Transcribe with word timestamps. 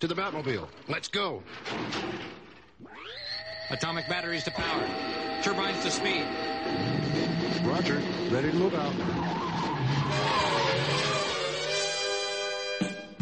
To 0.00 0.06
the 0.06 0.14
Batmobile. 0.14 0.68
Let's 0.86 1.08
go. 1.08 1.42
Atomic 3.68 4.08
batteries 4.08 4.44
to 4.44 4.52
power. 4.52 4.84
Turbines 5.42 5.82
to 5.82 5.90
speed. 5.90 6.24
Roger. 7.64 8.00
Ready 8.30 8.52
to 8.52 8.56
move 8.58 8.74
out. 8.76 8.94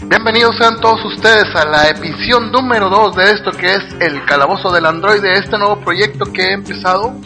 Bienvenidos 0.06 0.54
sean 0.58 0.78
todos 0.82 1.02
ustedes 1.06 1.46
a 1.54 1.64
la 1.66 1.88
edición 1.88 2.52
número 2.52 2.90
2 2.90 3.16
de 3.16 3.30
esto 3.30 3.52
que 3.52 3.72
es 3.72 3.82
el 4.00 4.26
calabozo 4.26 4.70
del 4.70 4.84
androide, 4.84 5.32
este 5.32 5.56
nuevo 5.56 5.80
proyecto 5.80 6.30
que 6.30 6.42
he 6.42 6.52
empezado. 6.52 7.18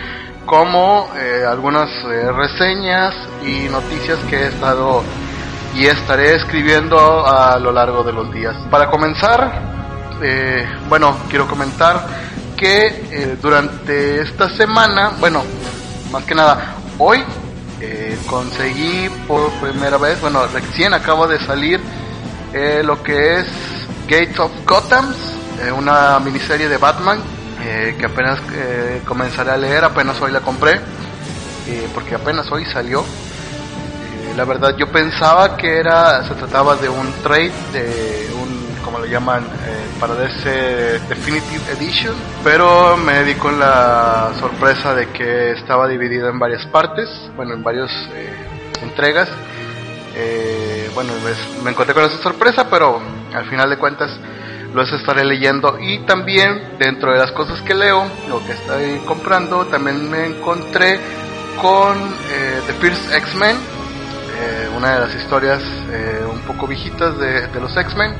como 0.45 1.09
eh, 1.17 1.43
algunas 1.49 1.89
reseñas 2.05 3.17
y 3.47 3.71
noticias 3.71 4.19
que 4.29 4.37
he 4.37 4.49
estado 4.49 5.03
y 5.75 5.87
estaré 5.87 6.35
escribiendo 6.35 7.27
a 7.27 7.59
lo 7.59 7.73
largo 7.73 8.03
de 8.03 8.13
los 8.13 8.31
días. 8.31 8.55
Para 8.71 8.91
comenzar, 8.91 9.84
eh, 10.23 10.67
bueno, 10.89 11.17
quiero 11.29 11.47
comentar 11.47 12.07
que 12.57 12.87
eh, 13.11 13.37
durante 13.41 14.23
esta 14.23 14.49
semana, 14.49 15.13
bueno, 15.19 15.43
más 16.11 16.25
que 16.25 16.35
nada, 16.35 16.77
hoy 16.99 17.23
eh, 17.81 18.19
conseguí 18.27 19.09
por 19.27 19.51
primera 19.55 19.99
vez, 19.99 20.21
bueno, 20.21 20.47
recién 20.47 20.95
acabo 20.95 21.27
de 21.27 21.39
salir 21.41 21.81
lo 22.85 23.03
que 23.03 23.41
es 23.41 23.47
Gates 24.07 24.39
of 24.39 24.53
Gotham, 24.65 25.13
una 25.77 26.21
miniserie 26.21 26.69
de 26.69 26.77
Batman 26.77 27.19
que 27.99 28.07
apenas 28.07 28.39
comenzaré 29.05 29.51
a 29.51 29.57
leer, 29.57 29.83
apenas 29.83 30.21
hoy 30.21 30.31
la 30.31 30.39
compré, 30.39 30.81
porque 31.93 32.15
apenas 32.15 32.49
hoy 32.53 32.65
salió. 32.67 33.05
La 34.37 34.45
verdad 34.45 34.77
yo 34.77 34.87
pensaba 34.93 35.57
que 35.57 35.79
era 35.79 36.23
se 36.29 36.35
trataba 36.35 36.77
de 36.77 36.89
un 36.89 37.13
trade 37.25 37.53
de 37.73 38.31
un 38.41 38.44
como 38.95 39.07
lo 39.07 39.11
llaman 39.11 39.43
eh, 39.43 39.87
para 39.99 40.15
DC 40.15 41.01
Definitive 41.09 41.73
Edition 41.73 42.15
pero 42.45 42.97
me 42.97 43.25
di 43.25 43.35
con 43.35 43.59
la 43.59 44.31
sorpresa 44.39 44.95
de 44.95 45.09
que 45.09 45.51
estaba 45.51 45.89
dividida 45.89 46.29
en 46.29 46.39
varias 46.39 46.65
partes 46.67 47.09
bueno 47.35 47.55
en 47.55 47.65
varias 47.65 47.91
entregas. 48.83 49.29
Eh, 50.15 50.89
bueno 50.95 51.13
pues, 51.23 51.37
me 51.65 51.73
encontré 51.73 51.93
con 51.93 52.05
esa 52.05 52.23
sorpresa 52.23 52.71
pero 52.71 53.03
al 53.35 53.47
final 53.47 53.69
de 53.69 53.79
cuentas 53.79 54.11
los 54.73 54.93
estaré 54.93 55.25
leyendo. 55.25 55.77
Y 55.81 56.01
también 56.01 56.77
dentro 56.79 57.13
de 57.13 57.19
las 57.19 57.33
cosas 57.33 57.61
que 57.63 57.75
leo 57.75 58.07
lo 58.29 58.47
que 58.47 58.53
estoy 58.53 58.99
comprando 59.07 59.67
también 59.67 60.09
me 60.09 60.27
encontré 60.27 61.01
con 61.61 61.99
eh, 61.99 62.61
The 62.69 62.73
First 62.75 63.13
X-Men 63.13 63.57
eh, 63.57 64.69
una 64.77 64.95
de 64.95 65.01
las 65.01 65.15
historias 65.15 65.63
eh, 65.91 66.25
un 66.31 66.41
poco 66.41 66.67
viejitas 66.67 67.19
de, 67.19 67.47
de 67.47 67.61
los 67.61 67.77
X-Men 67.77 68.15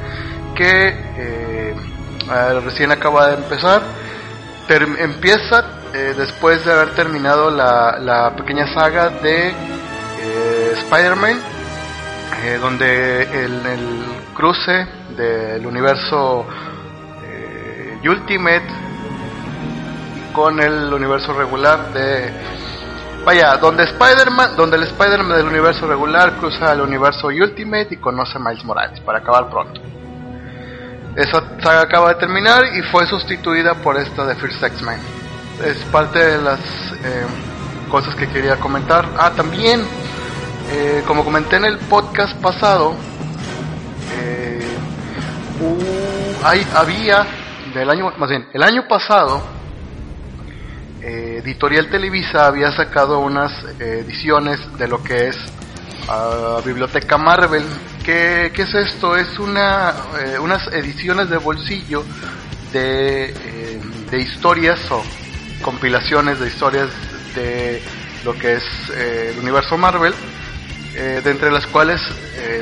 que 0.55 0.89
eh, 1.19 1.75
recién 2.65 2.93
acaba 2.93 3.29
de 3.29 3.35
empezar. 3.35 3.83
Empieza 4.69 5.65
eh, 5.93 6.15
después 6.17 6.65
de 6.65 6.73
haber 6.73 6.95
terminado 6.95 7.51
la, 7.51 7.99
la 7.99 8.35
pequeña 8.35 8.67
saga 8.73 9.11
de 9.11 9.49
eh, 9.49 10.73
Spider-Man, 10.79 11.39
eh, 12.45 12.59
donde 12.61 13.23
el, 13.23 13.67
el 13.67 14.05
cruce 14.35 14.87
del 15.17 15.67
universo 15.67 16.47
Ultimate 18.07 18.67
con 20.35 20.61
el 20.61 20.93
universo 20.93 21.33
regular 21.33 21.93
de 21.95 22.31
Vaya, 23.25 23.57
donde 23.57 23.85
Spider-Man, 23.85 24.57
donde 24.57 24.77
el 24.77 24.83
Spider-Man 24.83 25.39
del 25.39 25.47
universo 25.47 25.87
regular 25.87 26.33
cruza 26.37 26.73
al 26.73 26.83
universo 26.83 27.29
Ultimate 27.29 27.89
y 27.93 27.97
conoce 27.97 28.37
a 28.37 28.41
Miles 28.41 28.65
Morales 28.65 29.01
para 29.01 29.21
acabar 29.21 29.49
pronto. 29.49 29.81
Esa 31.17 31.45
saga 31.63 31.83
acaba 31.83 32.09
de 32.09 32.17
terminar 32.17 32.65
y 32.75 32.83
fue 32.83 33.07
sustituida 33.07 33.75
por 33.75 33.97
esta 33.97 34.27
de 34.27 34.35
First 34.35 34.63
X-Men. 34.63 34.99
Es 35.65 35.79
parte 35.93 36.19
de 36.19 36.43
las 36.43 36.59
eh, 36.61 37.25
cosas 37.89 38.17
que 38.17 38.29
quería 38.29 38.57
comentar. 38.57 39.09
Ah, 39.17 39.31
también, 39.31 39.81
eh, 40.73 41.05
como 41.07 41.23
comenté 41.23 41.57
en 41.57 41.67
el 41.67 41.79
podcast 41.79 42.37
pasado, 42.41 42.97
eh, 44.19 44.77
había 46.75 47.25
del 47.73 47.91
año, 47.91 48.13
más 48.17 48.29
bien, 48.29 48.49
el 48.53 48.65
año 48.65 48.89
pasado 48.89 49.41
eh, 51.01 51.41
Editorial 51.45 51.89
Televisa 51.91 52.47
había 52.47 52.73
sacado 52.73 53.21
unas 53.21 53.53
ediciones 53.79 54.59
de 54.79 54.89
lo 54.89 55.03
que 55.05 55.29
es 55.29 55.37
ah, 56.09 56.61
Biblioteca 56.65 57.19
Marvel. 57.19 57.65
¿Qué, 58.05 58.53
qué 58.55 58.63
es 58.63 58.75
esto? 58.75 59.17
Es 59.17 59.39
una, 59.39 59.95
eh, 60.21 60.39
unas 60.39 60.67
ediciones 60.69 61.31
de 61.31 61.39
bolsillo 61.39 62.05
de, 62.73 63.31
eh, 63.31 63.81
de 64.11 64.19
historias 64.19 64.79
o 64.91 65.03
compilaciones 65.63 66.39
de 66.39 66.49
historias 66.49 66.89
de 67.35 67.83
lo 68.25 68.35
que 68.35 68.55
es 68.55 68.65
eh, 68.95 69.31
el 69.33 69.41
universo 69.41 69.79
Marvel, 69.79 70.15
de 70.95 71.29
entre 71.29 71.51
las 71.51 71.67
cuales 71.67 72.01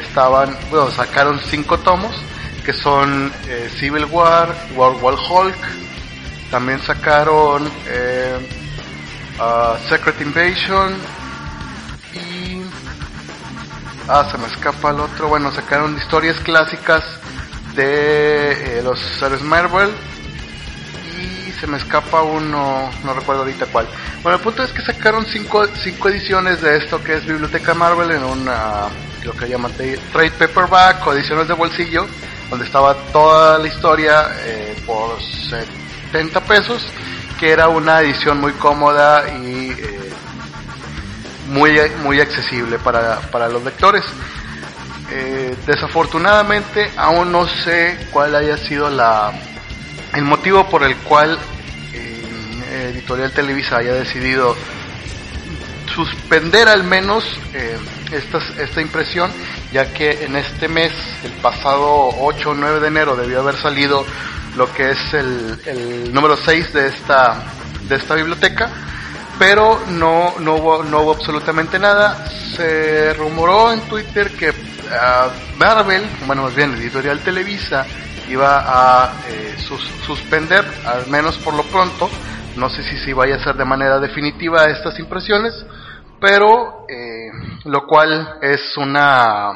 estaban, 0.09 0.57
bueno, 0.71 0.91
sacaron 0.91 1.39
cinco 1.51 1.79
tomos, 1.81 2.17
que 2.65 2.73
son 2.73 3.31
Civil 3.79 4.07
War, 4.07 4.49
World 4.75 5.03
War 5.03 5.15
Hulk, 5.17 5.55
también 6.51 6.81
sacaron 6.81 7.71
ah, 9.39 9.77
Secret 9.87 10.19
Invasion. 10.23 11.22
Ah, 14.09 14.27
se 14.31 14.39
me 14.39 14.47
escapa 14.47 14.91
el 14.91 15.01
otro. 15.01 15.29
Bueno, 15.29 15.53
sacaron 15.53 15.97
historias 15.97 16.39
clásicas 16.41 17.03
de 17.75 18.79
eh, 18.79 18.83
los 18.83 19.01
héroes 19.23 19.43
Marvel 19.43 19.91
y 21.19 21.51
se 21.53 21.67
me 21.67 21.79
escapa 21.79 22.23
uno, 22.23 22.91
no 23.05 23.15
recuerdo 23.15 23.43
ahorita 23.43 23.67
cuál. 23.67 23.87
Bueno, 24.23 24.37
el 24.39 24.43
punto 24.43 24.63
es 24.63 24.73
que 24.73 24.83
sacaron 24.83 25.25
cinco, 25.27 25.65
cinco 25.83 26.09
ediciones 26.09 26.61
de 26.61 26.77
esto 26.77 27.03
que 27.03 27.15
es 27.15 27.27
Biblioteca 27.27 27.75
Marvel 27.75 28.11
en 28.11 28.25
una, 28.25 28.89
lo 29.25 29.33
que 29.33 29.49
llaman 29.49 29.75
de- 29.77 29.99
trade 30.13 30.33
paperback 30.33 31.07
o 31.07 31.13
ediciones 31.15 31.49
de 31.49 31.55
bolsillo, 31.55 32.07
donde 32.51 32.67
estaba 32.67 32.95
toda 33.13 33.59
la 33.59 33.69
historia 33.69 34.27
eh, 34.41 34.77
por 34.85 35.17
70 36.11 36.41
pesos, 36.41 36.83
que 37.41 37.51
era 37.53 37.69
una 37.69 38.01
edición 38.03 38.39
muy 38.41 38.53
cómoda 38.53 39.25
y 39.39 39.71
eh, 39.71 39.92
muy, 41.53 41.79
muy 42.03 42.21
accesible 42.21 42.79
para, 42.79 43.21
para 43.31 43.49
los 43.49 43.63
lectores. 43.63 44.05
Eh, 45.11 45.55
desafortunadamente 45.67 46.91
aún 46.97 47.31
no 47.31 47.47
sé 47.47 47.99
cuál 48.11 48.35
haya 48.35 48.57
sido 48.57 48.89
la 48.89 49.31
el 50.15 50.25
motivo 50.25 50.67
por 50.71 50.85
el 50.85 50.97
cual 50.97 51.39
eh, 51.93 52.91
Editorial 52.95 53.31
Televisa 53.33 53.77
haya 53.77 53.93
decidido 53.93 54.57
suspender 55.95 56.69
al 56.69 56.85
menos 56.85 57.25
eh, 57.53 57.77
esta, 58.13 58.39
esta 58.63 58.81
impresión, 58.81 59.31
ya 59.73 59.93
que 59.93 60.25
en 60.25 60.37
este 60.37 60.69
mes, 60.69 60.93
el 61.25 61.33
pasado 61.33 62.11
8 62.19 62.51
o 62.51 62.55
9 62.55 62.81
de 62.81 62.89
enero, 62.89 63.17
debió 63.17 63.41
haber 63.41 63.57
salido 63.57 64.05
lo 64.57 64.73
que 64.73 64.91
es 64.91 65.15
el, 65.15 66.13
número 66.13 66.37
6 66.37 66.73
de 66.73 66.89
esta, 66.89 67.43
de 67.89 67.97
esta 67.97 68.15
biblioteca, 68.15 68.71
pero 69.43 69.81
no, 69.89 70.39
no, 70.39 70.55
hubo, 70.55 70.85
no 70.85 71.01
hubo 71.01 71.15
absolutamente 71.15 71.77
nada. 71.77 72.29
Se 72.57 73.13
rumoró 73.15 73.73
en 73.73 73.81
Twitter 73.89 74.31
que 74.39 74.51
uh, 74.51 75.59
Marvel, 75.59 76.05
bueno, 76.29 76.45
más 76.45 76.55
bien 76.55 76.73
Editorial 76.75 77.19
Televisa, 77.25 77.85
iba 78.29 78.61
a 78.65 79.13
eh, 79.29 79.57
sus, 79.59 79.83
suspender, 80.07 80.65
al 80.87 81.09
menos 81.09 81.39
por 81.39 81.55
lo 81.55 81.65
pronto, 81.65 82.09
no 82.55 82.71
sé 82.71 82.85
si 82.85 82.97
se 82.99 83.15
vaya 83.15 83.35
a 83.35 83.39
hacer 83.39 83.57
de 83.57 83.65
manera 83.65 83.99
definitiva 83.99 84.67
estas 84.67 84.97
impresiones, 85.01 85.67
pero 86.21 86.87
eh, 86.89 87.33
lo 87.65 87.85
cual 87.85 88.39
es 88.43 88.77
una 88.77 89.51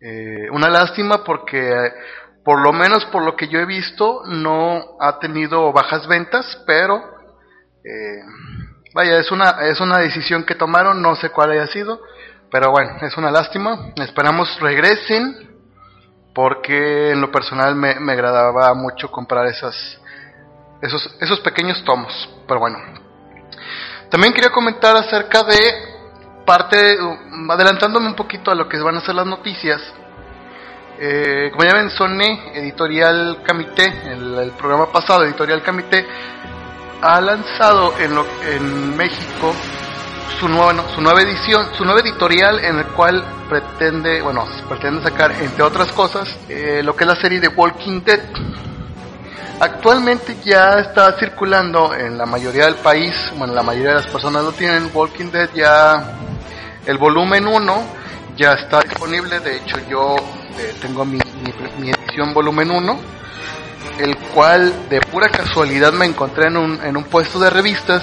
eh, 0.00 0.48
una 0.50 0.70
lástima 0.70 1.22
porque 1.24 1.92
por 2.42 2.62
lo 2.62 2.72
menos 2.72 3.04
por 3.12 3.22
lo 3.22 3.36
que 3.36 3.48
yo 3.48 3.58
he 3.58 3.66
visto 3.66 4.22
no 4.24 4.96
ha 4.98 5.18
tenido 5.18 5.70
bajas 5.74 6.06
ventas, 6.06 6.58
pero 6.66 7.17
eh, 7.88 8.22
vaya 8.94 9.18
es 9.18 9.30
una 9.30 9.50
es 9.62 9.80
una 9.80 9.98
decisión 9.98 10.44
que 10.44 10.54
tomaron, 10.54 11.00
no 11.00 11.16
sé 11.16 11.30
cuál 11.30 11.52
haya 11.52 11.66
sido, 11.66 12.00
pero 12.50 12.70
bueno 12.70 12.96
es 13.02 13.16
una 13.16 13.30
lástima. 13.30 13.92
Esperamos 13.96 14.58
regresen 14.60 15.48
porque 16.34 17.12
en 17.12 17.20
lo 17.20 17.30
personal 17.30 17.74
me, 17.74 17.98
me 18.00 18.12
agradaba 18.12 18.74
mucho 18.74 19.10
comprar 19.10 19.46
esas 19.46 19.98
esos, 20.82 21.10
esos 21.20 21.40
pequeños 21.40 21.82
tomos. 21.84 22.28
Pero 22.46 22.60
bueno. 22.60 22.78
También 24.10 24.32
quería 24.32 24.50
comentar 24.50 24.96
acerca 24.96 25.42
de 25.42 25.58
parte, 26.46 26.96
adelantándome 27.50 28.06
un 28.06 28.14
poquito 28.14 28.50
a 28.50 28.54
lo 28.54 28.68
que 28.68 28.78
van 28.78 28.96
a 28.96 29.00
ser 29.00 29.14
las 29.14 29.26
noticias. 29.26 29.82
Eh, 31.00 31.50
como 31.52 31.64
ya 31.64 31.76
mencioné, 31.76 32.58
Editorial 32.58 33.42
Camité, 33.44 33.84
el, 34.10 34.38
el, 34.38 34.50
programa 34.52 34.90
pasado, 34.90 35.24
Editorial 35.24 35.62
Camité, 35.62 36.04
ha 37.02 37.20
lanzado 37.20 37.94
en, 37.98 38.14
lo, 38.14 38.26
en 38.42 38.96
México 38.96 39.54
su 40.38 40.48
nueva, 40.48 40.72
no, 40.72 40.88
su 40.94 41.00
nueva 41.00 41.22
edición, 41.22 41.66
su 41.76 41.84
nueva 41.84 42.00
editorial 42.00 42.64
en 42.64 42.78
el 42.78 42.86
cual 42.86 43.24
pretende, 43.48 44.22
bueno, 44.22 44.46
pretende 44.68 45.02
sacar, 45.02 45.32
entre 45.32 45.62
otras 45.62 45.90
cosas, 45.92 46.28
eh, 46.48 46.80
lo 46.84 46.94
que 46.94 47.04
es 47.04 47.08
la 47.08 47.16
serie 47.16 47.40
de 47.40 47.48
Walking 47.48 48.02
Dead. 48.04 48.20
Actualmente 49.60 50.36
ya 50.44 50.78
está 50.78 51.18
circulando 51.18 51.92
en 51.92 52.16
la 52.16 52.26
mayoría 52.26 52.66
del 52.66 52.76
país, 52.76 53.14
bueno, 53.36 53.54
la 53.54 53.62
mayoría 53.62 53.88
de 53.90 53.96
las 53.96 54.06
personas 54.06 54.44
lo 54.44 54.52
tienen, 54.52 54.90
Walking 54.94 55.30
Dead 55.32 55.50
ya, 55.54 56.14
el 56.86 56.96
volumen 56.96 57.46
1 57.46 57.82
ya 58.36 58.52
está 58.52 58.80
disponible, 58.80 59.40
de 59.40 59.56
hecho 59.56 59.78
yo 59.90 60.14
eh, 60.58 60.74
tengo 60.80 61.04
mi, 61.04 61.18
mi, 61.42 61.52
mi, 61.80 61.90
edición 61.90 62.32
volumen 62.32 62.70
1, 62.70 63.00
el 63.98 64.16
cual 64.34 64.88
de 64.88 65.00
pura 65.00 65.28
casualidad 65.28 65.92
me 65.92 66.06
encontré 66.06 66.46
en 66.46 66.56
un, 66.56 66.80
en 66.82 66.96
un 66.96 67.04
puesto 67.04 67.38
de 67.38 67.50
revistas, 67.50 68.02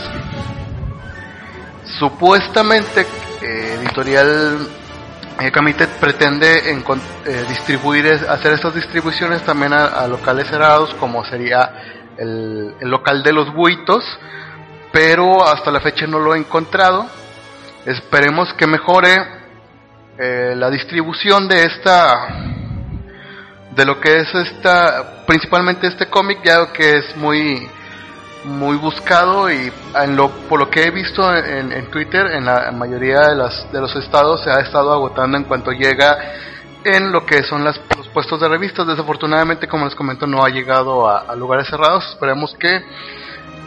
supuestamente 2.00 3.06
eh, 3.42 3.78
editorial 3.82 4.68
comité 5.54 5.88
pretende 6.00 6.72
en, 6.72 6.84
eh, 7.26 7.46
distribuir, 7.48 8.06
hacer 8.30 8.54
estas 8.54 8.74
distribuciones 8.74 9.44
también 9.44 9.74
a, 9.74 9.86
a 9.86 10.08
locales 10.08 10.48
cerrados, 10.48 10.94
como 10.96 11.24
sería 11.26 12.14
el, 12.18 12.76
el, 12.80 12.90
local 12.90 13.22
de 13.22 13.34
los 13.34 13.54
buitos, 13.54 14.04
pero 14.92 15.46
hasta 15.46 15.72
la 15.72 15.82
fecha 15.82 16.08
no 16.08 16.20
lo 16.20 16.36
he 16.36 16.38
encontrado. 16.38 17.06
Esperemos 17.86 18.54
que 18.54 18.66
mejore 18.66 19.14
eh, 20.18 20.54
la 20.56 20.70
distribución 20.70 21.48
de 21.50 21.66
esta, 21.66 22.45
de 23.76 23.86
lo 23.86 24.00
que 24.00 24.20
es 24.20 24.34
esta, 24.34 25.26
principalmente 25.26 25.88
este 25.88 26.08
cómic, 26.08 26.40
ya 26.44 26.72
que 26.72 26.98
es 26.98 27.18
muy, 27.18 27.68
muy 28.46 28.78
buscado 28.78 29.52
y 29.52 29.72
en 29.96 30.16
lo, 30.16 30.30
por 30.48 30.60
lo 30.60 30.70
que 30.70 30.84
he 30.84 30.92
visto 30.92 31.36
en, 31.36 31.72
en, 31.72 31.92
Twitter, 31.92 32.28
en 32.28 32.46
la 32.46 32.72
mayoría 32.72 33.22
de, 33.22 33.36
las, 33.36 33.72
de 33.72 33.82
los 33.82 33.94
estados 33.96 34.44
se 34.44 34.50
ha 34.50 34.60
estado 34.60 34.94
agotando 34.94 35.38
en 35.38 35.44
cuanto 35.44 35.72
llega 35.72 36.18
en 36.86 37.12
lo 37.12 37.26
que 37.26 37.44
son 37.44 37.64
las, 37.64 37.80
los 37.98 38.08
puestos 38.10 38.40
de 38.40 38.48
revistas. 38.48 38.88
Desafortunadamente, 38.88 39.68
como 39.68 39.86
les 39.86 39.96
comento, 39.96 40.26
no 40.28 40.44
ha 40.44 40.50
llegado 40.50 41.10
a, 41.10 41.36
lugares 41.36 41.68
cerrados. 41.68 42.08
Esperemos 42.10 42.56
que 42.60 42.82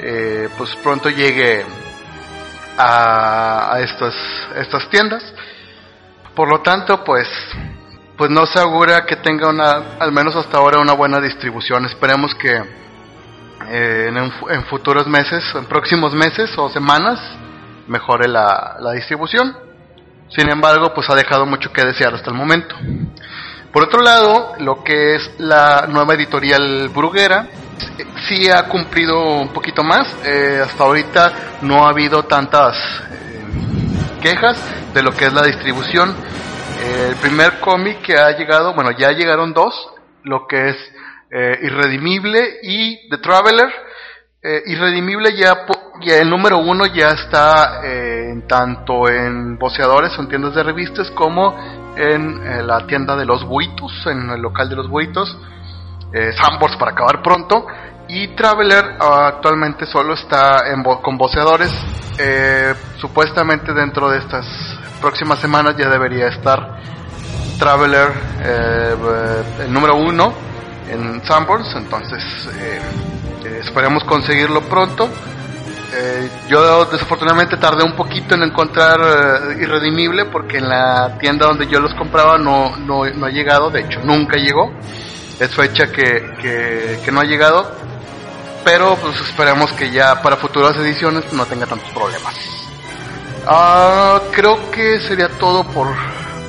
eh, 0.00 0.48
pues 0.56 0.74
pronto 0.76 1.10
llegue 1.10 1.66
a, 2.78 3.74
a 3.74 3.80
estas, 3.80 4.14
estas 4.56 4.88
tiendas. 4.88 5.24
Por 6.34 6.48
lo 6.48 6.60
tanto, 6.60 7.02
pues 7.02 7.28
pues 8.18 8.30
no 8.32 8.44
se 8.46 8.58
augura 8.58 9.06
que 9.06 9.14
tenga 9.16 9.48
una, 9.48 9.96
al 10.00 10.10
menos 10.10 10.34
hasta 10.34 10.58
ahora, 10.58 10.80
una 10.80 10.92
buena 10.92 11.20
distribución. 11.20 11.86
Esperemos 11.86 12.34
que 12.34 12.50
eh, 13.70 14.10
en, 14.50 14.64
futuros 14.64 15.06
meses, 15.06 15.44
en 15.54 15.66
próximos 15.66 16.12
meses 16.14 16.50
o 16.58 16.68
semanas, 16.68 17.20
mejore 17.86 18.26
la, 18.26 18.76
distribución. 18.92 19.56
Sin 20.30 20.50
embargo, 20.50 20.92
pues 20.92 21.08
ha 21.08 21.14
dejado 21.14 21.46
mucho 21.46 21.72
que 21.72 21.84
desear 21.84 22.12
hasta 22.12 22.30
el 22.30 22.36
momento. 22.36 22.74
Por 23.72 23.84
otro 23.84 24.00
lado, 24.00 24.54
lo 24.58 24.82
que 24.82 25.14
es 25.14 25.30
la 25.38 25.86
nueva 25.88 26.14
editorial 26.14 26.88
Bruguera, 26.88 27.46
sí 28.28 28.50
ha 28.50 28.64
cumplido 28.64 29.36
un 29.36 29.50
poquito 29.50 29.84
más. 29.84 30.08
Eh, 30.24 30.60
hasta 30.64 30.82
ahorita 30.82 31.32
no 31.62 31.86
ha 31.86 31.90
habido 31.90 32.24
tantas 32.24 32.74
eh, 33.12 33.44
quejas 34.20 34.60
de 34.92 35.02
lo 35.04 35.12
que 35.12 35.26
es 35.26 35.32
la 35.32 35.44
distribución. 35.44 36.16
El 36.80 37.16
primer 37.16 37.60
cómic 37.60 38.02
que 38.02 38.16
ha 38.16 38.36
llegado, 38.36 38.74
bueno, 38.74 38.90
ya 38.92 39.10
llegaron 39.10 39.52
dos, 39.52 39.74
lo 40.22 40.46
que 40.46 40.68
es 40.70 40.76
eh, 41.30 41.58
Irredimible 41.62 42.58
y 42.62 43.08
The 43.10 43.18
Traveler. 43.18 43.68
Eh, 44.40 44.62
Irredimible 44.66 45.36
ya, 45.36 45.66
ya, 46.00 46.16
el 46.16 46.30
número 46.30 46.58
uno 46.58 46.86
ya 46.86 47.10
está 47.10 47.80
eh, 47.84 48.44
tanto 48.48 49.08
en 49.08 49.58
boceadores 49.58 50.16
en 50.18 50.28
tiendas 50.28 50.54
de 50.54 50.62
revistas 50.62 51.10
como 51.10 51.56
en 51.96 52.46
eh, 52.46 52.62
la 52.62 52.86
tienda 52.86 53.16
de 53.16 53.26
los 53.26 53.44
buitos, 53.44 54.06
en 54.06 54.30
el 54.30 54.40
local 54.40 54.68
de 54.68 54.76
los 54.76 54.88
buitos, 54.88 55.36
eh, 56.12 56.32
Sambors 56.32 56.76
para 56.76 56.92
acabar 56.92 57.22
pronto. 57.22 57.66
Y 58.10 58.28
Traveler 58.28 58.96
actualmente 59.00 59.84
solo 59.84 60.14
está 60.14 60.72
en 60.72 60.82
con 60.82 61.18
boceadores. 61.18 61.70
supuestamente 62.96 63.74
dentro 63.74 64.08
de 64.08 64.18
estas 64.18 64.77
próximas 65.00 65.38
semanas 65.38 65.76
ya 65.76 65.88
debería 65.88 66.28
estar 66.28 66.78
Traveler 67.58 68.08
el 69.60 69.72
número 69.72 69.96
uno 69.96 70.32
en 70.90 71.24
Sanborns, 71.24 71.74
entonces 71.76 72.22
eh, 72.58 72.80
eh, 73.44 73.60
esperemos 73.62 74.04
conseguirlo 74.04 74.62
pronto. 74.62 75.08
Eh, 75.94 76.30
yo 76.48 76.84
desafortunadamente 76.84 77.56
tardé 77.56 77.82
un 77.82 77.96
poquito 77.96 78.34
en 78.34 78.42
encontrar 78.42 79.00
uh, 79.00 79.52
Irredimible 79.52 80.26
porque 80.26 80.58
en 80.58 80.68
la 80.68 81.16
tienda 81.18 81.46
donde 81.46 81.66
yo 81.66 81.80
los 81.80 81.94
compraba 81.94 82.36
no, 82.36 82.76
no, 82.76 83.06
no 83.06 83.26
ha 83.26 83.30
llegado, 83.30 83.70
de 83.70 83.80
hecho 83.80 84.00
nunca 84.04 84.36
llegó. 84.36 84.70
Es 85.40 85.54
fecha 85.54 85.86
que, 85.86 86.34
que, 86.42 87.00
que 87.04 87.12
no 87.12 87.20
ha 87.20 87.24
llegado, 87.24 87.70
pero 88.64 88.96
pues 88.96 89.18
esperemos 89.20 89.72
que 89.72 89.90
ya 89.90 90.20
para 90.20 90.36
futuras 90.36 90.76
ediciones 90.76 91.32
no 91.32 91.46
tenga 91.46 91.66
tantos 91.66 91.90
problemas. 91.90 92.67
Uh, 93.50 94.30
creo 94.32 94.70
que 94.70 95.00
sería 95.00 95.30
todo 95.38 95.64
por, 95.64 95.88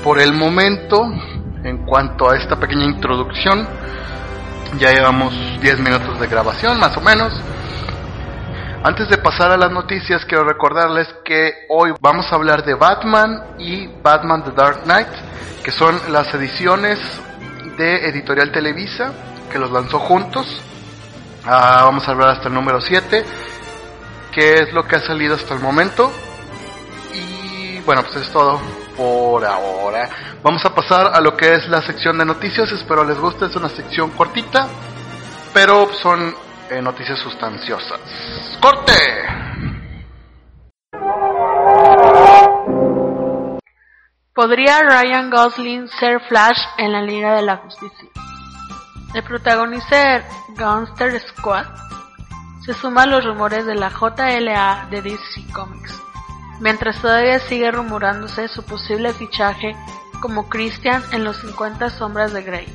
por 0.03 0.19
el 0.19 0.33
momento 0.33 1.09
en 1.63 1.85
cuanto 1.85 2.29
a 2.29 2.35
esta 2.35 2.59
pequeña 2.59 2.83
introducción. 2.83 3.65
Ya 4.77 4.91
llevamos 4.91 5.33
10 5.61 5.79
minutos 5.79 6.19
de 6.19 6.27
grabación, 6.27 6.77
más 6.77 6.97
o 6.97 7.01
menos. 7.01 7.31
Antes 8.83 9.07
de 9.07 9.17
pasar 9.17 9.49
a 9.49 9.57
las 9.57 9.71
noticias, 9.71 10.25
quiero 10.25 10.43
recordarles 10.43 11.07
que 11.23 11.67
hoy 11.69 11.93
vamos 12.01 12.29
a 12.33 12.35
hablar 12.35 12.65
de 12.65 12.73
Batman 12.73 13.55
y 13.57 13.87
Batman 13.87 14.43
The 14.43 14.51
Dark 14.51 14.83
Knight, 14.83 15.07
que 15.63 15.71
son 15.71 15.97
las 16.11 16.33
ediciones 16.33 16.99
de 17.77 18.09
Editorial 18.09 18.51
Televisa, 18.51 19.13
que 19.49 19.57
los 19.57 19.71
lanzó 19.71 19.99
juntos. 19.99 20.61
Ah, 21.45 21.83
vamos 21.85 22.05
a 22.09 22.11
hablar 22.11 22.31
hasta 22.31 22.49
el 22.49 22.53
número 22.53 22.81
7, 22.81 23.23
que 24.33 24.55
es 24.55 24.73
lo 24.73 24.83
que 24.83 24.97
ha 24.97 24.99
salido 24.99 25.35
hasta 25.35 25.53
el 25.53 25.61
momento. 25.61 26.11
Bueno, 27.85 28.03
pues 28.03 28.17
es 28.17 28.31
todo 28.31 28.59
por 28.95 29.45
ahora. 29.45 30.09
Vamos 30.43 30.63
a 30.65 30.73
pasar 30.73 31.11
a 31.13 31.21
lo 31.21 31.35
que 31.35 31.53
es 31.53 31.67
la 31.67 31.81
sección 31.81 32.17
de 32.17 32.25
noticias. 32.25 32.71
Espero 32.71 33.03
les 33.03 33.17
guste. 33.17 33.45
Es 33.45 33.55
una 33.55 33.69
sección 33.69 34.11
cortita, 34.11 34.67
pero 35.53 35.91
son 35.93 36.35
eh, 36.69 36.81
noticias 36.81 37.19
sustanciosas. 37.19 37.99
¡Corte! 38.61 38.93
¿Podría 44.33 44.81
Ryan 44.83 45.29
Gosling 45.29 45.87
ser 45.87 46.21
Flash 46.21 46.59
en 46.77 46.91
la 46.91 47.01
Liga 47.01 47.35
de 47.35 47.41
la 47.41 47.57
Justicia? 47.57 48.09
El 49.13 49.23
protagonista 49.23 49.97
de 49.97 50.23
Gunster 50.57 51.19
Squad 51.19 51.65
se 52.65 52.73
suma 52.73 53.03
a 53.03 53.07
los 53.07 53.25
rumores 53.25 53.65
de 53.65 53.75
la 53.75 53.89
JLA 53.89 54.87
de 54.91 55.01
DC 55.01 55.51
Comics 55.51 56.08
mientras 56.59 57.01
todavía 57.01 57.39
sigue 57.39 57.71
rumorándose 57.71 58.47
su 58.47 58.63
posible 58.63 59.13
fichaje 59.13 59.75
como 60.21 60.49
Christian 60.49 61.03
en 61.11 61.23
los 61.23 61.37
50 61.37 61.89
sombras 61.91 62.33
de 62.33 62.43
Grey. 62.43 62.67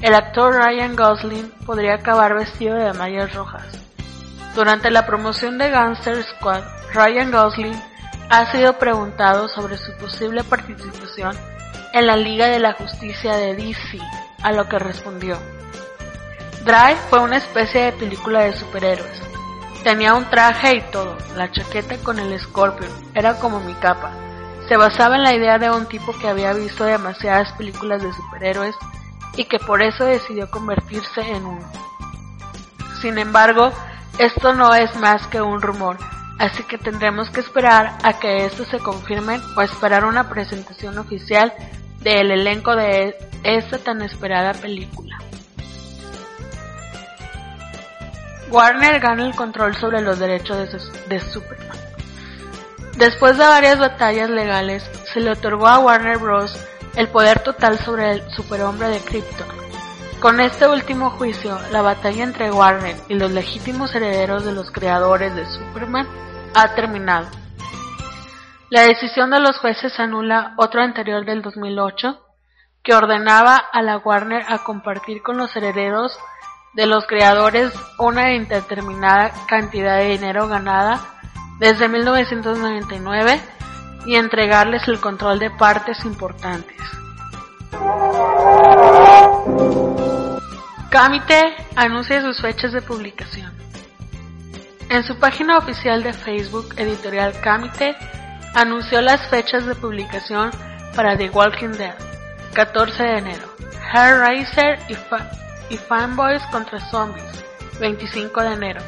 El 0.00 0.14
actor 0.14 0.54
Ryan 0.54 0.96
Gosling 0.96 1.50
podría 1.64 1.94
acabar 1.94 2.34
vestido 2.34 2.76
de 2.76 2.92
mallas 2.92 3.34
rojas. 3.34 3.64
Durante 4.54 4.90
la 4.90 5.06
promoción 5.06 5.58
de 5.58 5.70
Gangster 5.70 6.22
Squad, 6.22 6.62
Ryan 6.92 7.32
Gosling 7.32 7.80
ha 8.30 8.50
sido 8.52 8.78
preguntado 8.78 9.48
sobre 9.48 9.76
su 9.78 9.96
posible 9.96 10.44
participación 10.44 11.36
en 11.92 12.06
la 12.06 12.16
Liga 12.16 12.48
de 12.48 12.58
la 12.58 12.72
Justicia 12.72 13.36
de 13.36 13.54
DC, 13.54 13.98
a 14.42 14.52
lo 14.52 14.68
que 14.68 14.78
respondió. 14.78 15.38
Drive 16.64 16.98
fue 17.08 17.20
una 17.20 17.36
especie 17.36 17.82
de 17.82 17.92
película 17.92 18.40
de 18.40 18.52
superhéroes. 18.54 19.33
Tenía 19.84 20.14
un 20.14 20.24
traje 20.30 20.76
y 20.76 20.80
todo, 20.90 21.14
la 21.36 21.52
chaqueta 21.52 21.98
con 21.98 22.18
el 22.18 22.40
Scorpion, 22.40 22.90
era 23.14 23.38
como 23.38 23.60
mi 23.60 23.74
capa. 23.74 24.12
Se 24.66 24.78
basaba 24.78 25.16
en 25.16 25.22
la 25.22 25.34
idea 25.34 25.58
de 25.58 25.70
un 25.70 25.84
tipo 25.84 26.18
que 26.18 26.26
había 26.26 26.54
visto 26.54 26.84
demasiadas 26.84 27.52
películas 27.52 28.02
de 28.02 28.10
superhéroes 28.14 28.74
y 29.36 29.44
que 29.44 29.58
por 29.58 29.82
eso 29.82 30.06
decidió 30.06 30.50
convertirse 30.50 31.20
en 31.20 31.44
uno. 31.44 31.70
Sin 33.02 33.18
embargo, 33.18 33.72
esto 34.18 34.54
no 34.54 34.74
es 34.74 34.96
más 34.96 35.26
que 35.26 35.42
un 35.42 35.60
rumor, 35.60 35.98
así 36.38 36.62
que 36.62 36.78
tendremos 36.78 37.28
que 37.28 37.40
esperar 37.40 37.98
a 38.02 38.14
que 38.14 38.46
esto 38.46 38.64
se 38.64 38.78
confirme 38.78 39.38
o 39.54 39.60
esperar 39.60 40.06
una 40.06 40.30
presentación 40.30 40.96
oficial 40.96 41.52
del 42.00 42.30
elenco 42.30 42.74
de 42.74 43.14
esta 43.42 43.76
tan 43.76 44.00
esperada 44.00 44.54
película. 44.54 45.13
Warner 48.50 49.00
gana 49.00 49.26
el 49.26 49.34
control 49.34 49.74
sobre 49.74 50.00
los 50.00 50.18
derechos 50.18 50.70
de, 51.08 51.20
Superman. 51.20 51.78
Después 52.96 53.36
de 53.38 53.44
varias 53.44 53.78
batallas 53.78 54.30
legales, 54.30 54.88
se 55.12 55.20
le 55.20 55.30
otorgó 55.30 55.66
a 55.66 55.78
Warner 55.78 56.18
Bros. 56.18 56.56
el 56.96 57.08
poder 57.08 57.40
total 57.40 57.78
sobre 57.78 58.12
el 58.12 58.30
superhombre 58.30 58.88
de 58.88 59.00
Krypton. 59.00 59.48
Con 60.20 60.40
este 60.40 60.66
último 60.66 61.10
juicio, 61.10 61.58
la 61.70 61.82
batalla 61.82 62.24
entre 62.24 62.50
Warner 62.50 62.96
y 63.08 63.14
los 63.14 63.30
legítimos 63.30 63.94
herederos 63.94 64.44
de 64.44 64.52
los 64.52 64.70
creadores 64.70 65.34
de 65.34 65.46
Superman 65.46 66.06
ha 66.54 66.74
terminado. 66.74 67.28
La 68.70 68.82
decisión 68.82 69.30
de 69.30 69.40
los 69.40 69.58
jueces 69.58 69.98
anula 70.00 70.54
otro 70.56 70.82
anterior 70.82 71.24
del 71.24 71.42
2008 71.42 72.20
que 72.82 72.94
ordenaba 72.94 73.56
a 73.56 73.82
la 73.82 73.98
Warner 73.98 74.44
a 74.48 74.64
compartir 74.64 75.22
con 75.22 75.36
los 75.36 75.54
herederos 75.56 76.18
de 76.74 76.86
los 76.86 77.06
creadores 77.06 77.72
una 77.98 78.34
indeterminada 78.34 79.32
cantidad 79.46 79.98
de 79.98 80.08
dinero 80.08 80.48
ganada 80.48 81.00
desde 81.58 81.88
1999 81.88 83.40
y 84.06 84.16
entregarles 84.16 84.86
el 84.88 85.00
control 85.00 85.38
de 85.38 85.50
partes 85.50 86.04
importantes. 86.04 86.76
Kamite 90.90 91.54
anuncia 91.74 92.20
sus 92.22 92.40
fechas 92.40 92.72
de 92.72 92.82
publicación. 92.82 93.52
En 94.90 95.02
su 95.02 95.18
página 95.18 95.58
oficial 95.58 96.02
de 96.02 96.12
Facebook, 96.12 96.74
Editorial 96.76 97.40
Kamite 97.40 97.96
anunció 98.54 99.00
las 99.00 99.28
fechas 99.28 99.64
de 99.66 99.74
para 100.94 101.16
The 101.16 101.30
Walking 101.30 101.72
Dead, 101.72 101.96
14 102.52 103.02
de 103.02 103.18
enero, 103.18 103.48
Hellraiser 103.92 104.78
y, 104.88 104.94
y 105.70 105.76
Fanboys 105.76 106.42
contra 106.50 106.80
Zombies, 106.90 107.44
25 107.80 108.40
de 108.42 108.52
enero. 108.52 108.80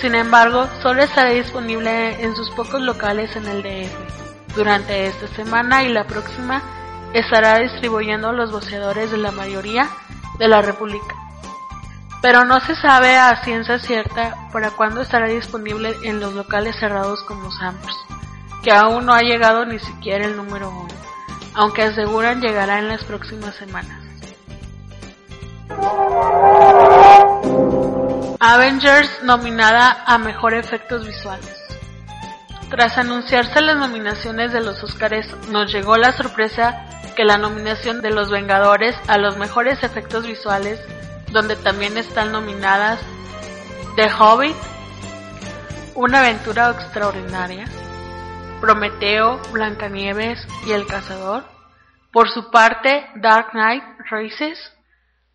Sin 0.00 0.14
embargo, 0.14 0.68
solo 0.82 1.02
estará 1.02 1.30
disponible 1.30 2.22
en 2.22 2.34
sus 2.36 2.50
pocos 2.50 2.80
locales 2.80 3.34
en 3.36 3.46
el 3.46 3.62
DF. 3.62 4.54
Durante 4.54 5.06
esta 5.06 5.26
semana 5.28 5.82
y 5.82 5.88
la 5.88 6.06
próxima 6.06 6.62
estará 7.14 7.58
distribuyendo 7.58 8.32
los 8.32 8.52
boceadores 8.52 9.10
de 9.10 9.18
la 9.18 9.30
mayoría 9.30 9.88
de 10.38 10.48
la 10.48 10.62
República. 10.62 11.14
Pero 12.20 12.44
no 12.44 12.60
se 12.60 12.74
sabe 12.76 13.16
a 13.16 13.42
ciencia 13.44 13.78
cierta 13.78 14.48
para 14.52 14.70
cuándo 14.70 15.00
estará 15.00 15.26
disponible 15.26 15.94
en 16.02 16.20
los 16.20 16.34
locales 16.34 16.76
cerrados 16.78 17.22
como 17.24 17.50
Sam's, 17.50 17.96
que 18.62 18.72
aún 18.72 19.06
no 19.06 19.12
ha 19.12 19.20
llegado 19.20 19.64
ni 19.64 19.78
siquiera 19.78 20.26
el 20.26 20.36
número 20.36 20.70
uno, 20.70 20.94
aunque 21.54 21.82
aseguran 21.82 22.40
llegará 22.40 22.78
en 22.78 22.88
las 22.88 23.04
próximas 23.04 23.54
semanas. 23.56 24.03
Avengers 28.40 29.22
nominada 29.22 30.04
a 30.06 30.18
Mejor 30.18 30.54
Efectos 30.54 31.06
Visuales. 31.06 31.56
Tras 32.68 32.98
anunciarse 32.98 33.60
las 33.60 33.76
nominaciones 33.76 34.52
de 34.52 34.60
los 34.60 34.82
Oscars, 34.82 35.26
nos 35.48 35.72
llegó 35.72 35.96
la 35.96 36.12
sorpresa 36.12 36.86
que 37.14 37.24
la 37.24 37.38
nominación 37.38 38.02
de 38.02 38.10
Los 38.10 38.30
Vengadores 38.30 38.96
a 39.06 39.18
los 39.18 39.36
mejores 39.36 39.82
efectos 39.82 40.26
visuales, 40.26 40.80
donde 41.30 41.56
también 41.56 41.96
están 41.96 42.32
nominadas 42.32 43.00
The 43.96 44.10
Hobbit, 44.12 44.56
Una 45.94 46.18
aventura 46.18 46.70
extraordinaria, 46.70 47.64
Prometeo, 48.60 49.40
Blancanieves 49.52 50.46
y 50.66 50.72
El 50.72 50.86
Cazador. 50.86 51.44
Por 52.12 52.28
su 52.30 52.50
parte, 52.50 53.06
Dark 53.16 53.52
Knight 53.52 53.84
Rises 54.10 54.73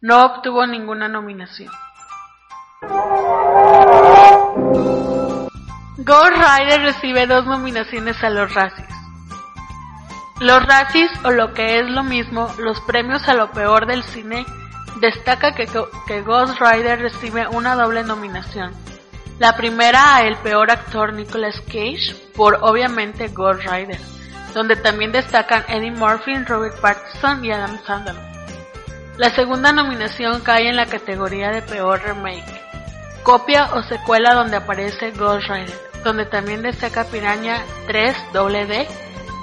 no 0.01 0.25
obtuvo 0.25 0.65
ninguna 0.65 1.07
nominación. 1.07 1.71
Ghost 5.97 6.31
Rider 6.31 6.81
recibe 6.81 7.27
dos 7.27 7.45
nominaciones 7.45 8.23
a 8.23 8.29
los 8.29 8.53
Razzies. 8.53 8.87
Los 10.39 10.65
Razzies, 10.65 11.11
o 11.25 11.31
lo 11.31 11.53
que 11.53 11.79
es 11.79 11.89
lo 11.89 12.03
mismo, 12.03 12.49
los 12.59 12.79
premios 12.81 13.27
a 13.27 13.33
lo 13.33 13.51
peor 13.51 13.85
del 13.85 14.03
cine, 14.03 14.45
destaca 15.01 15.53
que, 15.53 15.67
que 16.07 16.21
Ghost 16.21 16.57
Rider 16.59 17.01
recibe 17.01 17.47
una 17.47 17.75
doble 17.75 18.03
nominación. 18.03 18.73
La 19.39 19.57
primera 19.57 20.15
a 20.15 20.23
el 20.23 20.37
peor 20.37 20.71
actor 20.71 21.13
Nicolas 21.13 21.59
Cage, 21.61 22.15
por 22.35 22.59
obviamente 22.61 23.27
Ghost 23.27 23.63
Rider, 23.63 23.99
donde 24.53 24.77
también 24.77 25.11
destacan 25.11 25.65
Eddie 25.67 25.91
Murphy, 25.91 26.37
Robert 26.45 26.79
Pattinson 26.79 27.43
y 27.43 27.51
Adam 27.51 27.77
Sandler. 27.85 28.28
La 29.19 29.29
segunda 29.35 29.73
nominación 29.73 30.39
cae 30.39 30.69
en 30.69 30.77
la 30.77 30.85
categoría 30.85 31.49
de 31.49 31.61
peor 31.61 32.01
remake, 32.01 32.61
copia 33.21 33.65
o 33.73 33.83
secuela 33.83 34.33
donde 34.33 34.55
aparece 34.55 35.11
Ghost 35.11 35.49
Rider, 35.49 35.77
donde 36.05 36.25
también 36.25 36.61
destaca 36.61 37.03
Piraña 37.03 37.61
3 37.87 38.15
WD 38.31 38.87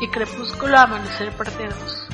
y 0.00 0.08
Crepúsculo 0.08 0.78
Amanecer 0.78 1.30
Parte 1.32 1.68
2. 1.68 2.08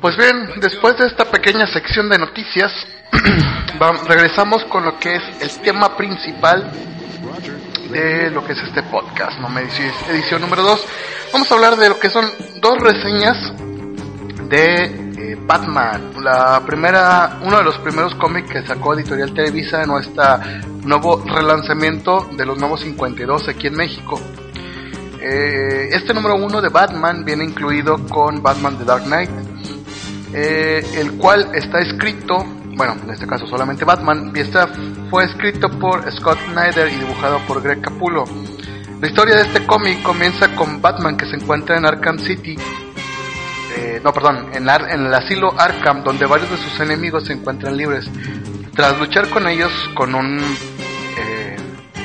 Pues 0.00 0.16
bien, 0.16 0.50
después 0.56 0.98
de 0.98 1.06
esta 1.06 1.26
pequeña 1.26 1.68
sección 1.68 2.08
de 2.08 2.18
noticias, 2.18 2.72
regresamos 4.08 4.64
con 4.64 4.84
lo 4.84 4.98
que 4.98 5.14
es 5.14 5.22
el 5.42 5.62
tema 5.62 5.96
principal 5.96 6.72
de 7.92 8.32
lo 8.32 8.44
que 8.44 8.54
es 8.54 8.58
este 8.64 8.82
podcast, 8.82 9.38
¿no? 9.38 9.56
edición 9.56 10.40
número 10.40 10.64
2. 10.64 10.86
Vamos 11.32 11.48
a 11.52 11.54
hablar 11.54 11.76
de 11.76 11.88
lo 11.88 12.00
que 12.00 12.10
son 12.10 12.28
dos 12.60 12.80
reseñas 12.80 13.38
de 14.52 14.84
eh, 14.84 15.38
Batman, 15.46 16.12
la 16.22 16.62
primera, 16.66 17.38
uno 17.42 17.56
de 17.56 17.64
los 17.64 17.78
primeros 17.78 18.14
cómics 18.16 18.50
que 18.50 18.66
sacó 18.66 18.92
Editorial 18.92 19.32
Televisa 19.32 19.80
en 19.80 19.88
nuestro 19.88 20.24
nuevo 20.84 21.24
relanzamiento 21.24 22.28
de 22.36 22.44
los 22.44 22.58
nuevos 22.58 22.82
52 22.82 23.48
aquí 23.48 23.68
en 23.68 23.74
México. 23.74 24.20
Eh, 25.22 25.88
este 25.92 26.12
número 26.12 26.34
uno 26.34 26.60
de 26.60 26.68
Batman 26.68 27.24
viene 27.24 27.44
incluido 27.44 27.96
con 28.08 28.42
Batman 28.42 28.76
The 28.76 28.84
Dark 28.84 29.04
Knight, 29.04 29.30
eh, 30.34 30.84
el 30.96 31.12
cual 31.12 31.48
está 31.54 31.78
escrito, 31.78 32.44
bueno, 32.76 32.98
en 33.04 33.08
este 33.08 33.26
caso 33.26 33.46
solamente 33.46 33.86
Batman, 33.86 34.32
y 34.34 34.40
está, 34.40 34.68
fue 35.08 35.24
escrito 35.24 35.70
por 35.70 36.12
Scott 36.12 36.38
Snyder 36.52 36.92
y 36.92 36.96
dibujado 36.96 37.38
por 37.48 37.62
Greg 37.62 37.80
Capullo. 37.80 38.24
La 39.00 39.08
historia 39.08 39.34
de 39.34 39.42
este 39.44 39.64
cómic 39.64 40.02
comienza 40.02 40.54
con 40.54 40.82
Batman 40.82 41.16
que 41.16 41.24
se 41.24 41.36
encuentra 41.36 41.78
en 41.78 41.86
Arkham 41.86 42.18
City 42.18 42.54
eh, 43.76 44.00
no, 44.02 44.12
perdón, 44.12 44.50
en, 44.52 44.68
el 44.68 45.14
asilo 45.14 45.54
Arkham, 45.58 46.02
donde 46.02 46.26
varios 46.26 46.50
de 46.50 46.56
sus 46.56 46.80
enemigos 46.80 47.26
se 47.26 47.32
encuentran 47.32 47.76
libres. 47.76 48.08
Tras 48.74 48.98
luchar 48.98 49.28
con 49.28 49.46
ellos, 49.46 49.72
con 49.94 50.14
un, 50.14 50.38
eh, 51.18 51.56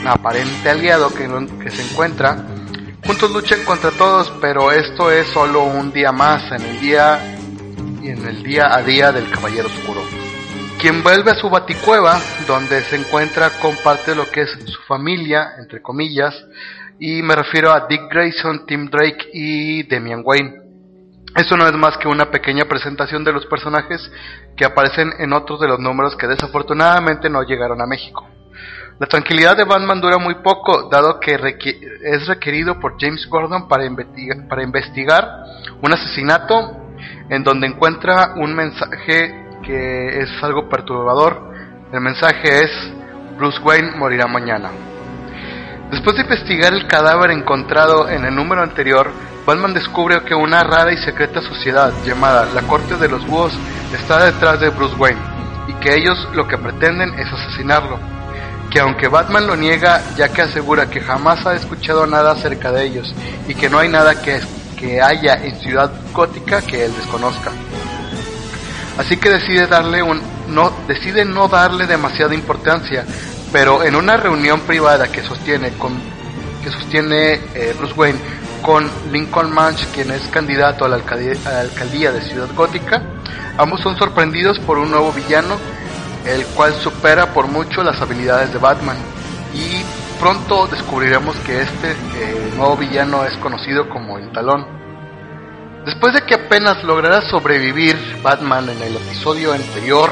aparente 0.06 0.70
aliado 0.70 1.14
que, 1.14 1.28
que 1.64 1.70
se 1.70 1.82
encuentra, 1.84 2.38
juntos 3.06 3.32
luchan 3.32 3.64
contra 3.64 3.92
todos, 3.92 4.32
pero 4.42 4.72
esto 4.72 5.12
es 5.12 5.28
solo 5.28 5.64
un 5.64 5.92
día 5.92 6.12
más 6.12 6.52
en 6.52 6.62
el 6.62 6.80
día 6.80 7.20
y 8.02 8.10
en 8.10 8.26
el 8.28 8.44
día 8.44 8.68
a 8.70 8.82
día 8.82 9.12
del 9.12 9.30
Caballero 9.30 9.68
Oscuro. 9.68 10.02
Quien 10.80 11.02
vuelve 11.02 11.32
a 11.32 11.36
su 11.36 11.50
baticueva, 11.50 12.20
donde 12.46 12.82
se 12.84 12.98
encuentra 12.98 13.50
con 13.60 13.76
parte 13.78 14.12
de 14.12 14.18
lo 14.18 14.30
que 14.30 14.42
es 14.42 14.52
su 14.66 14.82
familia, 14.88 15.54
entre 15.58 15.82
comillas, 15.82 16.36
y 17.00 17.22
me 17.22 17.36
refiero 17.36 17.72
a 17.72 17.88
Dick 17.88 18.02
Grayson, 18.10 18.66
Tim 18.66 18.90
Drake 18.90 19.30
y 19.34 19.84
Damian 19.88 20.22
Wayne. 20.24 20.57
Esto 21.38 21.56
no 21.56 21.68
es 21.68 21.74
más 21.74 21.98
que 22.00 22.08
una 22.08 22.32
pequeña 22.32 22.66
presentación 22.66 23.24
de 23.24 23.32
los 23.32 23.46
personajes 23.46 24.12
que 24.56 24.66
aparecen 24.66 25.14
en 25.20 25.34
otros 25.34 25.60
de 25.60 25.68
los 25.68 25.78
números 25.78 26.16
que 26.16 26.26
desafortunadamente 26.26 27.30
no 27.30 27.44
llegaron 27.44 27.80
a 27.80 27.86
México. 27.86 28.28
La 29.00 29.06
tranquilidad 29.06 29.56
de 29.56 29.64
Batman 29.64 30.02
dura 30.02 30.18
muy 30.18 30.34
poco, 30.42 30.90
dado 30.90 31.20
que 31.20 31.36
es 31.36 32.26
requerido 32.26 32.80
por 32.80 33.00
James 33.00 33.28
Gordon 33.30 33.68
para, 33.68 33.84
para 34.50 34.64
investigar 34.64 35.30
un 35.80 35.94
asesinato 35.94 36.76
en 37.30 37.44
donde 37.44 37.68
encuentra 37.68 38.34
un 38.38 38.56
mensaje 38.56 39.46
que 39.62 40.20
es 40.20 40.44
algo 40.44 40.68
perturbador. 40.68 41.54
El 41.94 42.02
mensaje 42.02 42.64
es 42.64 42.72
Bruce 43.38 43.60
Wayne 43.62 43.92
morirá 43.96 44.26
mañana. 44.26 44.72
Después 45.92 46.16
de 46.16 46.24
investigar 46.24 46.74
el 46.74 46.88
cadáver 46.88 47.30
encontrado 47.30 48.10
en 48.10 48.26
el 48.26 48.34
número 48.34 48.64
anterior, 48.64 49.12
Batman 49.48 49.74
descubre 49.74 50.22
que 50.26 50.36
una 50.36 50.62
rara 50.62 50.92
y 50.92 50.98
secreta 50.98 51.40
sociedad 51.42 51.94
llamada 52.06 52.50
la 52.54 52.64
Corte 52.64 52.98
de 52.98 53.08
los 53.08 53.26
Búhos 53.26 53.54
está 53.94 54.26
detrás 54.26 54.60
de 54.60 54.68
Bruce 54.68 54.96
Wayne 54.96 55.22
y 55.70 55.74
que 55.76 55.96
ellos 55.96 56.18
lo 56.34 56.46
que 56.50 56.58
pretenden 56.58 57.18
es 57.18 57.32
asesinarlo 57.32 57.98
que 58.70 58.82
aunque 58.82 59.08
Batman 59.08 59.48
lo 59.48 59.56
niega 59.56 60.02
ya 60.18 60.28
que 60.34 60.42
asegura 60.42 60.90
que 60.90 61.00
jamás 61.00 61.46
ha 61.46 61.56
escuchado 61.56 62.06
nada 62.06 62.34
acerca 62.34 62.74
de 62.74 62.88
ellos 62.88 63.16
y 63.48 63.56
que 63.56 63.70
no 63.70 63.80
hay 63.80 63.88
nada 63.88 64.22
que, 64.22 64.42
que 64.78 65.02
haya 65.02 65.36
en 65.36 65.56
Ciudad 65.62 65.94
Gótica 66.12 66.62
que 66.62 66.84
él 66.84 66.94
desconozca. 66.94 67.52
Así 68.98 69.16
que 69.16 69.30
decide 69.30 69.68
darle 69.68 70.04
un 70.04 70.22
no 70.50 70.74
decide 70.90 71.24
no 71.24 71.48
darle 71.48 71.88
demasiada 71.88 72.36
importancia, 72.36 73.06
pero 73.54 73.82
en 73.82 73.96
una 73.96 74.18
reunión 74.18 74.60
privada 74.62 75.08
que 75.08 75.24
sostiene 75.24 75.72
con 75.78 75.94
que 76.62 76.70
sostiene 76.70 77.40
eh, 77.56 77.74
Bruce 77.78 77.94
Wayne 77.94 78.20
con 78.62 78.90
Lincoln 79.12 79.52
Manch, 79.52 79.86
quien 79.94 80.12
es 80.12 80.22
candidato 80.28 80.86
a 80.86 80.90
la 80.90 80.96
alcaldía 80.96 82.12
de 82.12 82.22
Ciudad 82.22 82.50
Gótica, 82.56 83.02
ambos 83.58 83.82
son 83.82 83.98
sorprendidos 83.98 84.60
por 84.60 84.78
un 84.78 84.92
nuevo 84.92 85.12
villano 85.12 85.58
el 86.28 86.46
cual 86.48 86.74
supera 86.74 87.34
por 87.34 87.48
mucho 87.48 87.84
las 87.84 88.02
habilidades 88.02 88.52
de 88.52 88.60
Batman. 88.60 88.98
Y 89.54 89.84
pronto 90.20 90.68
descubriremos 90.68 91.36
que 91.38 91.62
este 91.62 91.92
eh, 91.92 92.54
nuevo 92.56 92.76
villano 92.76 93.24
es 93.24 93.36
conocido 93.38 93.90
como 93.90 94.18
el 94.18 94.32
Talón. 94.32 94.66
Después 95.86 96.14
de 96.14 96.22
que 96.24 96.36
apenas 96.36 96.84
logrará 96.84 97.22
sobrevivir 97.30 97.96
Batman 98.22 98.70
en 98.70 98.82
el 98.82 98.98
episodio 98.98 99.54
anterior, 99.54 100.10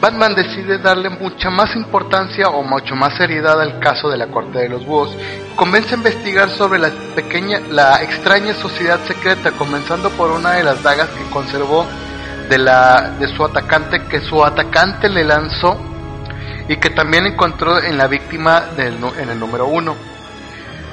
Batman 0.00 0.34
decide 0.34 0.78
darle 0.78 1.10
mucha 1.10 1.50
más 1.50 1.76
importancia 1.76 2.48
o 2.48 2.62
mucho 2.62 2.96
más 2.96 3.18
seriedad 3.18 3.60
al 3.60 3.78
caso 3.80 4.08
de 4.08 4.16
la 4.16 4.28
Corte 4.28 4.58
de 4.58 4.70
los 4.70 4.86
Búhos. 4.86 5.14
Convence 5.56 5.94
a 5.94 5.98
investigar 5.98 6.48
sobre 6.48 6.78
la 6.78 6.90
pequeña, 7.14 7.60
la 7.68 8.02
extraña 8.02 8.54
sociedad 8.54 8.98
secreta, 9.06 9.52
comenzando 9.52 10.08
por 10.10 10.30
una 10.30 10.52
de 10.52 10.64
las 10.64 10.82
dagas 10.82 11.10
que 11.10 11.30
conservó 11.30 11.86
de, 12.48 12.56
la, 12.56 13.14
de 13.18 13.28
su 13.28 13.44
atacante 13.44 14.02
que 14.04 14.20
su 14.20 14.42
atacante 14.42 15.10
le 15.10 15.22
lanzó 15.22 15.78
y 16.66 16.78
que 16.78 16.88
también 16.88 17.26
encontró 17.26 17.78
en 17.82 17.98
la 17.98 18.06
víctima 18.06 18.62
del, 18.74 18.96
en 19.18 19.28
el 19.28 19.38
número 19.38 19.66
uno. 19.66 19.94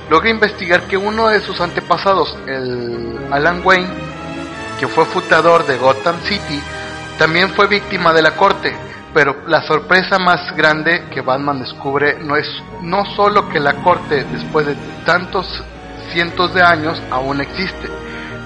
Logra 0.10 0.30
investigar 0.30 0.82
que 0.82 0.98
uno 0.98 1.30
de 1.30 1.40
sus 1.40 1.62
antepasados, 1.62 2.38
el 2.46 3.18
Alan 3.32 3.62
Wayne, 3.64 3.90
que 4.82 4.88
fue 4.88 5.06
fundador 5.06 5.66
de 5.66 5.78
Gotham 5.78 6.20
City, 6.24 6.62
también 7.18 7.52
fue 7.52 7.68
víctima 7.68 8.14
de 8.14 8.22
la 8.22 8.32
corte, 8.32 8.87
pero 9.18 9.36
la 9.48 9.64
sorpresa 9.64 10.20
más 10.20 10.56
grande 10.56 11.06
que 11.12 11.22
Batman 11.22 11.60
descubre 11.60 12.20
no 12.22 12.36
es 12.36 12.48
no 12.84 13.04
solo 13.16 13.50
que 13.50 13.60
la 13.60 13.74
corte 13.82 14.24
después 14.32 14.68
de 14.68 14.76
tantos 15.08 15.64
cientos 16.12 16.54
de 16.54 16.62
años 16.62 17.02
aún 17.10 17.42
existe, 17.42 17.90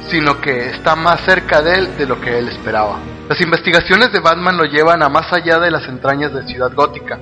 sino 0.10 0.40
que 0.40 0.70
está 0.70 0.96
más 0.96 1.20
cerca 1.26 1.62
de 1.62 1.76
él 1.76 1.98
de 1.98 2.06
lo 2.06 2.22
que 2.22 2.40
él 2.40 2.48
esperaba. 2.48 3.00
Las 3.28 3.42
investigaciones 3.42 4.14
de 4.14 4.22
Batman 4.22 4.56
lo 4.56 4.64
llevan 4.64 5.04
a 5.04 5.10
más 5.10 5.34
allá 5.34 5.60
de 5.60 5.72
las 5.72 5.86
entrañas 5.90 6.34
de 6.34 6.48
Ciudad 6.48 6.72
Gótica, 6.74 7.20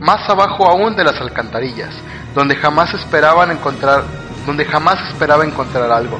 más 0.00 0.28
abajo 0.28 0.68
aún 0.68 0.96
de 0.96 1.04
las 1.04 1.20
alcantarillas, 1.20 1.94
donde 2.34 2.56
jamás 2.56 2.92
esperaban 2.92 3.52
encontrar, 3.52 4.02
donde 4.46 4.64
jamás 4.64 4.98
esperaba 5.10 5.44
encontrar 5.44 5.92
algo. 5.92 6.18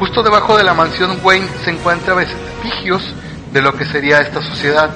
Justo 0.00 0.24
debajo 0.24 0.56
de 0.56 0.64
la 0.64 0.74
mansión 0.74 1.20
Wayne 1.22 1.46
se 1.62 1.70
encuentra 1.70 2.14
vestigios 2.14 3.14
de 3.52 3.62
lo 3.62 3.74
que 3.74 3.84
sería 3.84 4.18
esta 4.18 4.42
sociedad, 4.42 4.90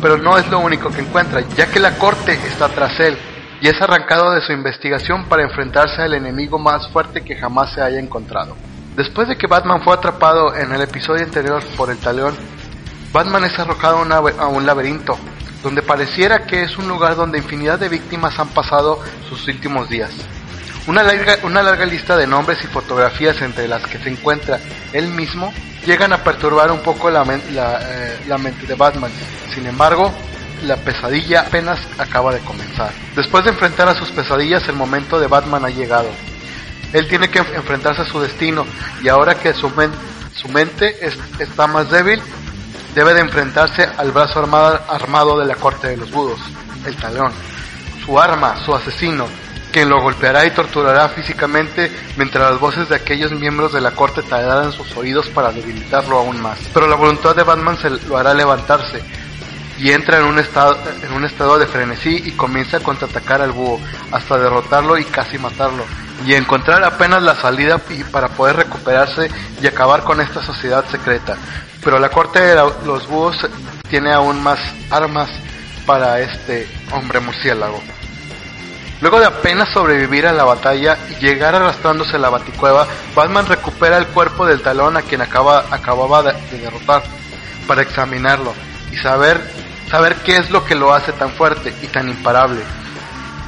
pero 0.00 0.16
no 0.18 0.38
es 0.38 0.48
lo 0.48 0.58
único 0.58 0.90
que 0.90 1.00
encuentra, 1.00 1.40
ya 1.56 1.70
que 1.70 1.80
la 1.80 1.96
corte 1.98 2.32
está 2.32 2.68
tras 2.68 2.98
él 3.00 3.16
y 3.60 3.68
es 3.68 3.80
arrancado 3.80 4.32
de 4.32 4.40
su 4.40 4.52
investigación 4.52 5.26
para 5.26 5.42
enfrentarse 5.42 6.00
al 6.02 6.14
enemigo 6.14 6.58
más 6.58 6.88
fuerte 6.88 7.22
que 7.22 7.36
jamás 7.36 7.72
se 7.74 7.82
haya 7.82 7.98
encontrado. 7.98 8.56
Después 8.96 9.28
de 9.28 9.36
que 9.36 9.46
Batman 9.46 9.82
fue 9.82 9.94
atrapado 9.94 10.54
en 10.54 10.72
el 10.72 10.80
episodio 10.80 11.24
anterior 11.24 11.62
por 11.76 11.90
el 11.90 11.98
talión, 11.98 12.34
Batman 13.12 13.44
es 13.44 13.58
arrojado 13.58 13.98
a 13.98 14.46
un 14.48 14.66
laberinto, 14.66 15.18
donde 15.62 15.82
pareciera 15.82 16.46
que 16.46 16.62
es 16.62 16.78
un 16.78 16.88
lugar 16.88 17.16
donde 17.16 17.38
infinidad 17.38 17.78
de 17.78 17.88
víctimas 17.88 18.38
han 18.38 18.48
pasado 18.48 18.98
sus 19.28 19.46
últimos 19.48 19.88
días. 19.88 20.10
Una 20.86 21.02
larga, 21.02 21.38
una 21.42 21.62
larga 21.62 21.84
lista 21.84 22.16
de 22.16 22.26
nombres 22.26 22.58
y 22.64 22.66
fotografías 22.66 23.40
entre 23.42 23.68
las 23.68 23.86
que 23.86 23.98
se 23.98 24.08
encuentra 24.08 24.58
él 24.92 25.08
mismo 25.08 25.52
llegan 25.86 26.12
a 26.12 26.24
perturbar 26.24 26.70
un 26.70 26.80
poco 26.80 27.10
la, 27.10 27.22
eh, 27.22 28.18
la 28.26 28.38
mente 28.38 28.66
de 28.66 28.74
Batman. 28.74 29.10
Sin 29.54 29.66
embargo, 29.66 30.12
la 30.64 30.76
pesadilla 30.76 31.42
apenas 31.42 31.78
acaba 31.98 32.32
de 32.34 32.40
comenzar. 32.40 32.92
Después 33.16 33.44
de 33.44 33.50
enfrentar 33.50 33.88
a 33.88 33.94
sus 33.94 34.10
pesadillas, 34.10 34.68
el 34.68 34.76
momento 34.76 35.18
de 35.18 35.26
Batman 35.26 35.64
ha 35.64 35.70
llegado. 35.70 36.10
Él 36.92 37.06
tiene 37.08 37.30
que 37.30 37.38
enfrentarse 37.38 38.02
a 38.02 38.04
su 38.04 38.20
destino 38.20 38.66
y 39.02 39.08
ahora 39.08 39.36
que 39.36 39.54
su, 39.54 39.70
su 40.34 40.48
mente 40.48 40.96
está 41.38 41.66
más 41.66 41.90
débil, 41.90 42.20
debe 42.94 43.14
de 43.14 43.20
enfrentarse 43.20 43.88
al 43.96 44.10
brazo 44.10 44.40
armado, 44.40 44.80
armado 44.88 45.38
de 45.38 45.46
la 45.46 45.54
corte 45.54 45.88
de 45.88 45.96
los 45.96 46.10
budos, 46.10 46.40
el 46.84 46.96
talón. 46.96 47.32
Su 48.04 48.18
arma, 48.18 48.56
su 48.64 48.74
asesino, 48.74 49.28
quien 49.70 49.88
lo 49.88 50.00
golpeará 50.00 50.44
y 50.46 50.50
torturará 50.50 51.08
físicamente 51.08 51.90
mientras 52.16 52.50
las 52.50 52.60
voces 52.60 52.88
de 52.88 52.96
aquellos 52.96 53.32
miembros 53.32 53.72
de 53.72 53.80
la 53.80 53.92
corte 53.92 54.22
tallarán 54.22 54.72
sus 54.72 54.96
oídos 54.96 55.28
para 55.28 55.52
debilitarlo 55.52 56.18
aún 56.18 56.40
más. 56.40 56.58
Pero 56.74 56.86
la 56.86 56.96
voluntad 56.96 57.34
de 57.34 57.42
Batman 57.42 57.76
se 57.76 57.90
lo 57.90 58.16
hará 58.16 58.34
levantarse 58.34 59.02
y 59.78 59.92
entra 59.92 60.18
en 60.18 60.24
un 60.24 60.38
estado, 60.38 60.78
en 61.02 61.12
un 61.12 61.24
estado 61.24 61.58
de 61.58 61.66
frenesí 61.66 62.22
y 62.26 62.32
comienza 62.32 62.76
a 62.76 62.82
contraatacar 62.82 63.40
al 63.40 63.52
búho 63.52 63.80
hasta 64.12 64.38
derrotarlo 64.38 64.98
y 64.98 65.04
casi 65.04 65.38
matarlo 65.38 65.84
y 66.26 66.34
encontrar 66.34 66.84
apenas 66.84 67.22
la 67.22 67.34
salida 67.34 67.80
para 68.12 68.28
poder 68.28 68.56
recuperarse 68.56 69.30
y 69.62 69.66
acabar 69.66 70.04
con 70.04 70.20
esta 70.20 70.42
sociedad 70.42 70.84
secreta. 70.90 71.36
Pero 71.82 71.98
la 71.98 72.10
corte 72.10 72.40
de 72.40 72.56
los 72.84 73.06
búhos 73.08 73.38
tiene 73.88 74.12
aún 74.12 74.42
más 74.42 74.58
armas 74.90 75.30
para 75.86 76.20
este 76.20 76.68
hombre 76.92 77.20
murciélago. 77.20 77.80
Luego 79.00 79.18
de 79.18 79.26
apenas 79.26 79.72
sobrevivir 79.72 80.26
a 80.26 80.32
la 80.32 80.44
batalla 80.44 80.98
y 81.08 81.14
llegar 81.24 81.54
arrastrándose 81.54 82.16
a 82.16 82.18
la 82.18 82.28
baticueva, 82.28 82.86
Batman 83.14 83.46
recupera 83.46 83.96
el 83.96 84.06
cuerpo 84.08 84.44
del 84.44 84.60
talón 84.60 84.96
a 84.96 85.02
quien 85.02 85.22
acaba, 85.22 85.64
acababa 85.70 86.22
de, 86.22 86.32
de 86.50 86.58
derrotar 86.58 87.02
para 87.66 87.82
examinarlo 87.82 88.52
y 88.92 88.96
saber, 88.96 89.40
saber 89.90 90.16
qué 90.16 90.36
es 90.36 90.50
lo 90.50 90.64
que 90.64 90.74
lo 90.74 90.92
hace 90.92 91.12
tan 91.12 91.30
fuerte 91.30 91.72
y 91.82 91.86
tan 91.86 92.08
imparable. 92.08 92.60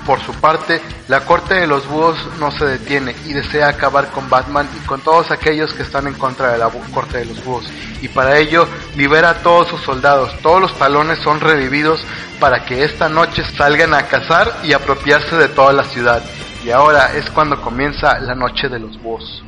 Por 0.06 0.20
su 0.20 0.32
parte, 0.34 0.80
la 1.06 1.20
corte 1.20 1.54
de 1.54 1.66
los 1.68 1.86
búhos 1.86 2.18
no 2.40 2.50
se 2.50 2.64
detiene 2.64 3.14
y 3.24 3.34
desea 3.34 3.68
acabar 3.68 4.10
con 4.10 4.28
Batman 4.28 4.68
y 4.76 4.84
con 4.84 5.00
todos 5.00 5.30
aquellos 5.30 5.72
que 5.74 5.82
están 5.82 6.08
en 6.08 6.14
contra 6.14 6.50
de 6.52 6.58
la 6.58 6.68
corte 6.92 7.18
de 7.18 7.26
los 7.26 7.44
búhos. 7.44 7.64
Y 8.00 8.08
para 8.08 8.36
ello 8.38 8.66
libera 8.96 9.30
a 9.30 9.42
todos 9.42 9.68
sus 9.68 9.80
soldados. 9.82 10.36
Todos 10.42 10.60
los 10.60 10.76
talones 10.76 11.18
son 11.20 11.40
revividos 11.40 12.04
para 12.40 12.64
que 12.64 12.82
esta 12.82 13.08
noche 13.08 13.44
salgan 13.56 13.94
a 13.94 14.08
cazar 14.08 14.52
y 14.64 14.72
apropiarse 14.72 15.36
de 15.36 15.48
toda 15.48 15.72
la 15.72 15.84
ciudad. 15.84 16.20
Y 16.64 16.70
ahora 16.70 17.14
es 17.14 17.30
cuando 17.30 17.60
comienza 17.60 18.18
la 18.18 18.34
noche 18.34 18.68
de 18.68 18.80
los 18.80 19.00
búhos. 19.00 19.44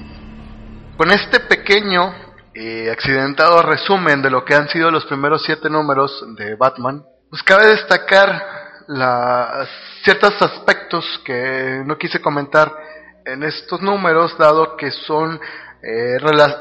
Con 0.97 1.11
este 1.11 1.41
pequeño 1.41 2.15
eh, 2.55 2.89
accidentado 2.93 3.61
resumen 3.63 4.23
de 4.23 4.31
lo 4.31 4.45
que 4.45 4.55
han 4.55 4.69
sido 4.69 4.93
los 4.93 5.05
primeros 5.07 5.43
siete 5.45 5.69
números 5.69 6.25
de 6.37 6.55
Batman, 6.55 7.03
pues 7.29 7.43
cabe 7.43 7.67
destacar 7.67 8.54
la, 8.89 9.67
ciertos 10.03 10.41
aspectos 10.41 11.05
que 11.25 11.83
no 11.85 11.97
quise 11.97 12.21
comentar 12.21 12.73
en 13.25 13.43
estos 13.43 13.81
números, 13.81 14.37
dado 14.39 14.77
que 14.77 14.91
son 14.91 15.41
eh, 15.83 16.19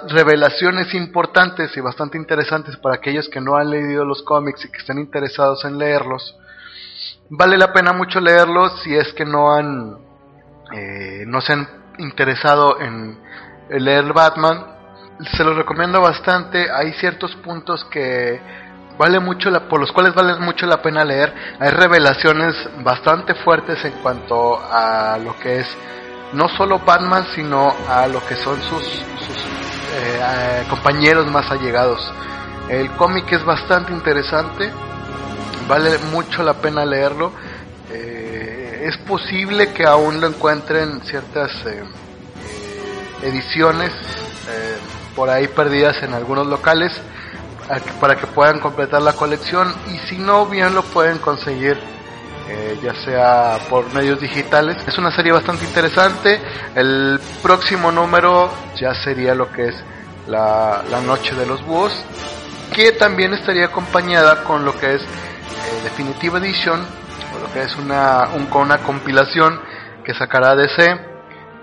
revelaciones 0.10 0.94
importantes 0.94 1.76
y 1.76 1.82
bastante 1.82 2.18
interesantes 2.18 2.78
para 2.78 2.96
aquellos 2.96 3.30
que 3.30 3.42
no 3.42 3.56
han 3.56 3.70
leído 3.70 4.06
los 4.06 4.22
cómics 4.24 4.66
y 4.66 4.70
que 4.72 4.78
están 4.78 5.00
interesados 5.00 5.64
en 5.66 5.78
leerlos. 5.78 6.38
Vale 7.30 7.58
la 7.58 7.74
pena 7.74 7.94
mucho 7.94 8.20
leerlos 8.20 8.82
si 8.84 8.96
es 8.96 9.12
que 9.14 9.26
no 9.26 9.54
han 9.54 9.98
eh, 10.74 11.24
no 11.28 11.42
se 11.42 11.54
han 11.54 11.68
interesado 12.00 12.80
en 12.80 13.18
leer 13.70 14.12
Batman. 14.14 14.66
Se 15.38 15.44
los 15.44 15.56
recomiendo 15.56 16.02
bastante. 16.02 16.70
Hay 16.72 16.94
ciertos 16.94 17.36
puntos 17.38 17.86
que 17.86 18.42
vale 18.98 19.20
mucho 19.20 19.50
la, 19.50 19.68
por 19.68 19.80
los 19.80 19.92
cuales 19.92 20.14
vale 20.14 20.40
mucho 20.40 20.66
la 20.66 20.82
pena 20.82 21.04
leer. 21.04 21.34
Hay 21.60 21.70
revelaciones 21.70 22.56
bastante 22.84 23.36
fuertes 23.36 23.84
en 23.86 23.94
cuanto 24.02 24.60
a 24.60 25.18
lo 25.18 25.38
que 25.40 25.60
es 25.60 25.68
no 26.34 26.50
solo 26.50 26.80
Batman, 26.80 27.28
sino 27.36 27.74
a 27.88 28.08
lo 28.08 28.26
que 28.26 28.36
son 28.36 28.60
sus, 28.62 28.84
sus 28.84 29.38
eh, 29.96 30.66
compañeros 30.70 31.30
más 31.32 31.50
allegados. 31.52 32.00
El 32.70 32.90
cómic 32.92 33.32
es 33.32 33.44
bastante 33.44 33.92
interesante, 33.92 34.72
vale 35.68 35.98
mucho 36.12 36.44
la 36.44 36.54
pena 36.56 36.86
leerlo. 36.86 37.32
Eh, 37.92 38.86
es 38.86 38.98
posible 39.00 39.74
que 39.74 39.86
aún 39.86 40.20
lo 40.22 40.28
encuentren 40.28 41.02
ciertas 41.02 41.52
eh, 41.66 41.84
ediciones 43.22 43.92
eh, 43.92 44.78
por 45.16 45.30
ahí 45.30 45.48
perdidas 45.48 46.02
en 46.04 46.14
algunos 46.14 46.48
locales 46.48 46.92
para 48.00 48.16
que 48.16 48.28
puedan 48.28 48.60
completar 48.60 49.02
la 49.02 49.14
colección 49.14 49.74
y 49.88 49.98
si 50.08 50.18
no 50.18 50.46
bien 50.46 50.74
lo 50.76 50.84
pueden 50.84 51.18
conseguir 51.20 51.78
eh, 52.50 52.78
ya 52.84 52.94
sea 52.94 53.58
por 53.70 53.94
medios 53.94 54.20
digitales. 54.20 54.78
Es 54.86 54.98
una 54.98 55.12
serie 55.12 55.32
bastante 55.32 55.64
interesante. 55.64 56.42
El 56.76 57.20
próximo 57.42 57.90
número 57.92 58.52
ya 58.76 58.94
sería 58.94 59.34
lo 59.34 59.50
que 59.52 59.70
es 59.70 59.84
la, 60.28 60.84
Noche 61.06 61.36
de 61.36 61.46
los 61.46 61.66
Búhos, 61.66 61.94
que 62.74 62.92
también 62.94 63.34
estaría 63.34 63.66
acompañada 63.66 64.44
con 64.44 64.66
lo 64.66 64.78
que 64.78 64.96
es 64.96 65.02
eh, 65.02 65.06
Definitive 65.84 66.40
Edition, 66.40 66.82
o 67.36 67.40
lo 67.40 67.52
que 67.54 67.62
es 67.62 67.76
una, 67.78 68.28
una 68.54 68.78
compilación 68.80 69.60
que 70.04 70.14
sacará 70.14 70.56
DC 70.56 71.00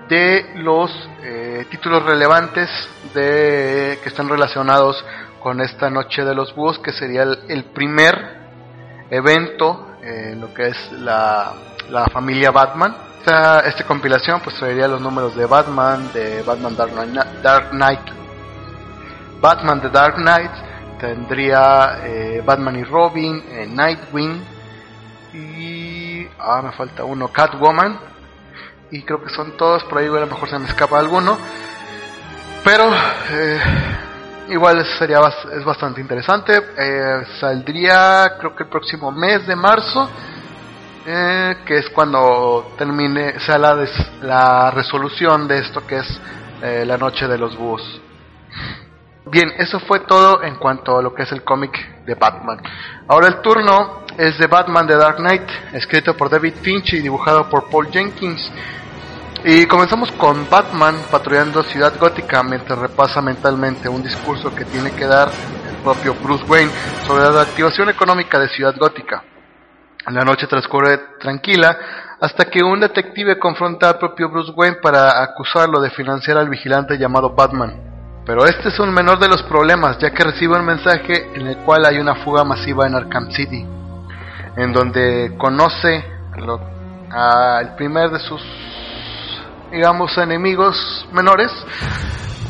de 0.08 0.52
los 0.56 0.90
eh, 1.22 1.66
títulos 1.70 2.02
relevantes 2.04 2.68
de, 3.14 3.98
que 4.02 4.08
están 4.08 4.28
relacionados 4.28 5.04
con 5.42 5.60
esta 5.60 5.90
Noche 5.90 6.24
de 6.24 6.34
los 6.34 6.54
Búhos, 6.54 6.78
que 6.78 6.92
sería 6.92 7.22
el 7.22 7.64
primer 7.64 8.40
evento 9.10 9.96
en 10.02 10.40
lo 10.40 10.54
que 10.54 10.68
es 10.68 10.92
la, 10.92 11.52
la 11.90 12.06
familia 12.06 12.50
Batman. 12.50 12.96
Esta, 13.18 13.60
esta, 13.60 13.84
compilación 13.84 14.40
pues 14.40 14.56
traería 14.56 14.88
los 14.88 15.00
números 15.00 15.36
de 15.36 15.44
Batman, 15.44 16.10
de 16.14 16.42
Batman 16.42 16.76
Dark 16.76 16.92
Knight, 16.92 17.26
Dark 17.42 17.70
Knight 17.70 18.20
Batman 19.40 19.80
de 19.80 19.88
Dark 19.88 20.16
Knight, 20.16 20.50
tendría 20.98 22.00
eh, 22.04 22.42
Batman 22.44 22.76
y 22.76 22.84
Robin, 22.84 23.42
eh, 23.48 23.66
Nightwing 23.66 24.44
y... 25.32 26.28
Ah, 26.38 26.62
me 26.62 26.72
falta 26.72 27.04
uno, 27.04 27.28
Catwoman. 27.28 27.98
Y 28.90 29.02
creo 29.02 29.22
que 29.22 29.30
son 29.30 29.56
todos, 29.56 29.84
por 29.84 29.98
ahí 29.98 30.06
a 30.06 30.10
lo 30.10 30.26
mejor 30.26 30.48
se 30.48 30.58
me 30.58 30.68
escapa 30.68 30.98
alguno. 30.98 31.38
Pero... 32.64 32.90
Igual 34.50 34.84
sería 34.98 35.20
es 35.56 35.64
bastante 35.64 36.00
interesante. 36.00 36.52
Eh, 36.76 37.22
saldría 37.38 38.36
creo 38.36 38.56
que 38.56 38.64
el 38.64 38.68
próximo 38.68 39.12
mes 39.12 39.46
de 39.46 39.54
marzo, 39.54 40.10
eh, 41.06 41.58
que 41.64 41.78
es 41.78 41.88
cuando 41.90 42.72
termine, 42.76 43.38
sea 43.38 43.58
la, 43.58 43.86
la 44.22 44.72
resolución 44.72 45.46
de 45.46 45.58
esto 45.60 45.86
que 45.86 45.98
es 45.98 46.20
eh, 46.62 46.84
la 46.84 46.98
noche 46.98 47.28
de 47.28 47.38
los 47.38 47.56
búhos. 47.56 48.00
Bien, 49.26 49.52
eso 49.56 49.78
fue 49.78 50.00
todo 50.00 50.42
en 50.42 50.56
cuanto 50.56 50.98
a 50.98 51.02
lo 51.02 51.14
que 51.14 51.22
es 51.22 51.30
el 51.30 51.44
cómic 51.44 52.04
de 52.04 52.16
Batman. 52.16 52.60
Ahora 53.06 53.28
el 53.28 53.40
turno 53.42 54.00
es 54.18 54.36
de 54.36 54.48
Batman 54.48 54.88
de 54.88 54.96
Dark 54.96 55.18
Knight, 55.18 55.48
escrito 55.74 56.16
por 56.16 56.28
David 56.28 56.54
Finch 56.60 56.94
y 56.94 57.00
dibujado 57.00 57.48
por 57.48 57.70
Paul 57.70 57.88
Jenkins. 57.92 58.50
Y 59.42 59.64
comenzamos 59.66 60.12
con 60.12 60.50
Batman 60.50 60.96
patrullando 61.10 61.62
Ciudad 61.62 61.94
Gótica 61.98 62.42
mientras 62.42 62.78
repasa 62.78 63.22
mentalmente 63.22 63.88
un 63.88 64.02
discurso 64.02 64.54
que 64.54 64.66
tiene 64.66 64.90
que 64.90 65.06
dar 65.06 65.30
el 65.66 65.76
propio 65.76 66.14
Bruce 66.22 66.44
Wayne 66.44 66.70
sobre 67.06 67.24
la 67.24 67.40
activación 67.40 67.88
económica 67.88 68.38
de 68.38 68.50
Ciudad 68.50 68.74
Gótica. 68.76 69.24
La 70.08 70.24
noche 70.24 70.46
transcurre 70.46 70.98
tranquila 71.18 71.74
hasta 72.20 72.50
que 72.50 72.62
un 72.62 72.80
detective 72.80 73.38
confronta 73.38 73.88
al 73.88 73.98
propio 73.98 74.28
Bruce 74.28 74.52
Wayne 74.54 74.76
para 74.82 75.22
acusarlo 75.22 75.80
de 75.80 75.88
financiar 75.88 76.36
al 76.36 76.50
vigilante 76.50 76.98
llamado 76.98 77.30
Batman. 77.30 78.22
Pero 78.26 78.44
este 78.44 78.68
es 78.68 78.78
un 78.78 78.92
menor 78.92 79.18
de 79.18 79.28
los 79.28 79.42
problemas, 79.44 79.98
ya 79.98 80.10
que 80.10 80.22
recibe 80.22 80.58
un 80.58 80.66
mensaje 80.66 81.30
en 81.34 81.46
el 81.46 81.56
cual 81.64 81.86
hay 81.86 81.98
una 81.98 82.16
fuga 82.16 82.44
masiva 82.44 82.86
en 82.86 82.94
Arkham 82.94 83.30
City, 83.30 83.66
en 84.56 84.72
donde 84.74 85.34
conoce 85.38 86.04
al 87.10 87.74
primer 87.76 88.10
de 88.10 88.18
sus 88.18 88.42
digamos, 89.70 90.16
enemigos 90.18 91.06
menores. 91.12 91.50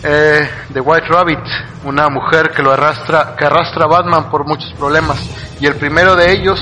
Eh, 0.03 0.49
de 0.71 0.81
White 0.81 1.09
Rabbit, 1.09 1.45
una 1.85 2.09
mujer 2.09 2.53
que 2.57 2.63
lo 2.63 2.73
arrastra, 2.73 3.37
que 3.37 3.45
arrastra 3.45 3.85
a 3.85 3.87
Batman 3.87 4.31
por 4.31 4.47
muchos 4.47 4.73
problemas. 4.73 5.19
Y 5.61 5.67
el 5.67 5.75
primero 5.77 6.17
de 6.17 6.33
ellos 6.33 6.59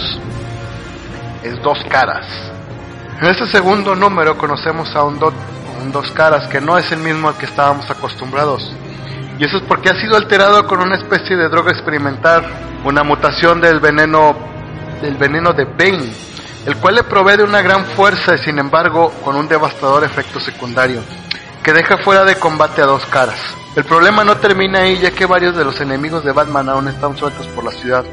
es 1.45 1.63
Dos 1.63 1.79
Caras. 1.89 2.27
En 3.21 3.29
este 3.29 3.47
segundo 3.47 3.95
número 3.95 4.37
conocemos 4.37 4.95
a 4.97 5.05
un, 5.05 5.21
un 5.23 5.93
Dos 5.93 6.11
Caras 6.11 6.49
que 6.49 6.61
no 6.61 6.77
es 6.79 6.91
el 6.91 6.99
mismo 6.99 7.29
al 7.29 7.37
que 7.37 7.47
estábamos 7.47 7.89
acostumbrados. 7.89 8.75
Y 9.39 9.45
eso 9.45 9.59
es 9.59 9.63
porque 9.69 9.91
ha 9.91 10.01
sido 10.01 10.17
alterado 10.17 10.67
con 10.67 10.81
una 10.81 10.97
especie 10.97 11.37
de 11.37 11.49
droga 11.49 11.71
experimental, 11.71 12.45
una 12.85 13.05
mutación 13.05 13.61
del 13.61 13.79
veneno 13.79 14.37
del 15.01 15.15
veneno 15.15 15.53
de 15.53 15.65
Bane, 15.65 16.13
el 16.69 16.77
cual 16.77 16.97
le 16.97 17.03
provee 17.03 17.39
de 17.39 17.45
una 17.45 17.63
gran 17.63 17.87
fuerza 17.87 18.35
y 18.35 18.39
sin 18.39 18.59
embargo 18.59 19.11
con 19.25 19.37
un 19.37 19.49
devastador 19.49 20.05
efecto 20.05 20.39
secundario, 20.39 21.01
que 21.63 21.73
deja 21.73 21.97
fuera 22.05 22.27
de 22.27 22.37
combate 22.37 22.83
a 22.83 22.85
dos 22.85 23.07
caras. 23.07 23.41
El 23.75 23.85
problema 23.85 24.23
no 24.23 24.37
termina 24.37 24.81
ahí 24.81 24.99
ya 24.99 25.11
que 25.11 25.25
varios 25.25 25.57
de 25.57 25.65
los 25.65 25.81
enemigos 25.81 26.25
de 26.25 26.33
Batman 26.33 26.69
aún 26.69 26.89
están 26.89 27.17
sueltos 27.17 27.47
por 27.47 27.65
la 27.65 27.71
ciudad. 27.71 28.05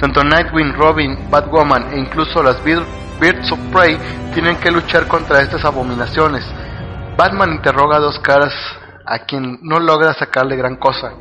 Tanto 0.00 0.24
Nightwing, 0.24 0.72
Robin, 0.72 1.30
Batwoman 1.30 1.92
e 1.92 2.00
incluso 2.00 2.42
las 2.42 2.56
Birds 2.64 3.52
of 3.52 3.60
Prey 3.72 3.96
tienen 4.34 4.56
que 4.56 4.72
luchar 4.72 5.06
contra 5.06 5.40
estas 5.40 5.64
abominaciones. 5.64 6.44
Batman 7.16 7.52
interroga 7.52 7.98
a 7.98 8.00
dos 8.00 8.18
caras 8.18 8.52
a 9.06 9.20
quien 9.20 9.60
no 9.62 9.78
logra 9.78 10.14
sacarle 10.14 10.56
gran 10.56 10.76
cosa, 10.76 11.12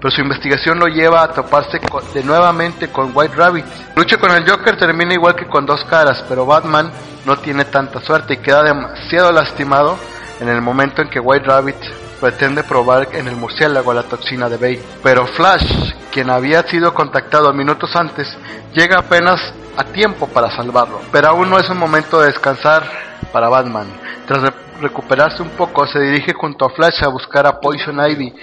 pero 0.00 0.10
su 0.10 0.22
investigación 0.22 0.78
lo 0.78 0.86
lleva 0.86 1.22
a 1.22 1.28
toparse 1.28 1.78
de 2.14 2.24
nuevamente 2.24 2.88
con 2.88 3.12
White 3.14 3.36
Rabbit. 3.36 3.66
lucha 3.94 4.16
con 4.16 4.30
el 4.30 4.48
Joker 4.48 4.76
termina 4.76 5.14
igual 5.14 5.34
que 5.34 5.46
con 5.46 5.66
dos 5.66 5.84
caras, 5.84 6.24
pero 6.28 6.46
Batman 6.46 6.90
no 7.26 7.36
tiene 7.36 7.64
tanta 7.66 8.00
suerte 8.00 8.34
y 8.34 8.36
queda 8.38 8.62
demasiado 8.62 9.32
lastimado 9.32 9.98
en 10.40 10.48
el 10.48 10.62
momento 10.62 11.02
en 11.02 11.08
que 11.08 11.20
White 11.20 11.46
Rabbit 11.46 11.76
pretende 12.20 12.62
probar 12.62 13.08
en 13.12 13.28
el 13.28 13.36
murciélago 13.36 13.92
la 13.92 14.02
toxina 14.02 14.48
de 14.48 14.56
Bay. 14.56 14.82
Pero 15.02 15.26
Flash, 15.26 15.92
quien 16.12 16.30
había 16.30 16.62
sido 16.62 16.94
contactado 16.94 17.52
minutos 17.52 17.94
antes, 17.94 18.26
llega 18.72 18.98
apenas 18.98 19.52
a 19.76 19.84
tiempo 19.84 20.26
para 20.26 20.54
salvarlo. 20.56 21.00
Pero 21.12 21.28
aún 21.28 21.50
no 21.50 21.58
es 21.58 21.68
un 21.68 21.78
momento 21.78 22.20
de 22.20 22.28
descansar 22.28 22.84
para 23.32 23.48
Batman. 23.48 23.86
Tras 24.26 24.42
recuperarse 24.80 25.42
un 25.42 25.50
poco, 25.50 25.86
se 25.86 26.00
dirige 26.00 26.32
junto 26.32 26.66
a 26.66 26.70
Flash 26.70 27.02
a 27.04 27.08
buscar 27.08 27.46
a 27.46 27.60
Poison 27.60 27.98
Ivy, 27.98 28.34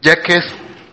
ya 0.00 0.20
que 0.22 0.38
es 0.38 0.44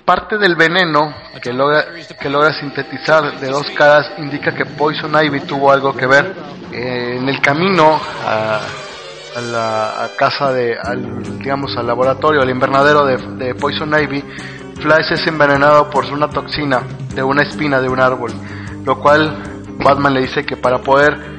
parte 0.05 0.37
del 0.37 0.55
veneno 0.55 1.13
que 1.41 1.51
logra, 1.51 1.85
que 2.19 2.29
logra 2.29 2.53
sintetizar 2.53 3.39
de 3.39 3.47
dos 3.49 3.69
caras 3.71 4.11
indica 4.17 4.53
que 4.53 4.65
Poison 4.65 5.11
Ivy 5.13 5.41
tuvo 5.41 5.71
algo 5.71 5.93
que 5.93 6.07
ver. 6.07 6.33
Eh, 6.71 7.17
en 7.17 7.27
el 7.29 7.41
camino 7.41 7.99
a, 8.25 8.59
la 9.51 10.09
casa 10.17 10.51
de, 10.51 10.75
al, 10.81 11.37
digamos, 11.37 11.77
al 11.77 11.85
laboratorio, 11.85 12.41
al 12.41 12.49
invernadero 12.49 13.05
de, 13.05 13.17
de 13.17 13.53
Poison 13.55 13.89
Ivy, 13.89 14.23
Flash 14.81 15.11
es 15.11 15.27
envenenado 15.27 15.89
por 15.89 16.05
una 16.05 16.29
toxina 16.29 16.81
de 17.13 17.23
una 17.23 17.43
espina 17.43 17.81
de 17.81 17.89
un 17.89 17.99
árbol, 17.99 18.31
lo 18.83 18.99
cual 18.99 19.43
Batman 19.79 20.13
le 20.13 20.21
dice 20.21 20.45
que 20.45 20.55
para 20.57 20.79
poder 20.79 21.37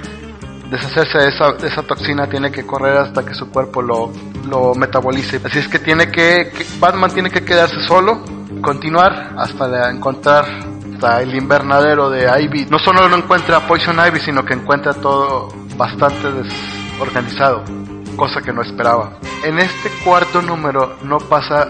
deshacerse 0.71 1.19
de 1.19 1.29
esa, 1.29 1.67
esa 1.67 1.83
toxina 1.83 2.29
tiene 2.29 2.51
que 2.51 2.67
correr 2.67 2.97
hasta 2.97 3.25
que 3.25 3.35
su 3.35 3.51
cuerpo 3.51 3.83
lo, 3.83 4.13
metabolice. 4.75 5.41
Así 5.45 5.59
es 5.59 5.69
que 5.69 5.79
tiene 5.79 6.11
que, 6.11 6.53
Batman 6.79 7.11
tiene 7.13 7.31
que 7.31 7.45
quedarse 7.45 7.81
solo, 7.87 8.23
continuar 8.63 9.35
hasta 9.37 9.91
encontrar 9.91 10.47
el 11.21 11.35
invernadero 11.35 12.11
de 12.11 12.29
Ivy. 12.43 12.67
No 12.67 12.79
solo 12.79 13.09
no 13.09 13.17
encuentra 13.17 13.61
Poison 13.61 13.97
Ivy, 14.05 14.21
sino 14.21 14.45
que 14.45 14.55
encuentra 14.55 14.95
todo 14.95 15.49
bastante 15.77 16.31
desorganizado, 16.33 17.63
cosa 18.17 18.41
que 18.41 18.53
no 18.53 18.63
esperaba. 18.63 19.19
En 19.45 19.59
este 19.59 19.91
cuarto 20.05 20.43
número 20.43 20.97
no 21.03 21.19
pasa 21.19 21.69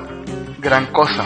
gran 0.61 0.87
cosa. 0.87 1.25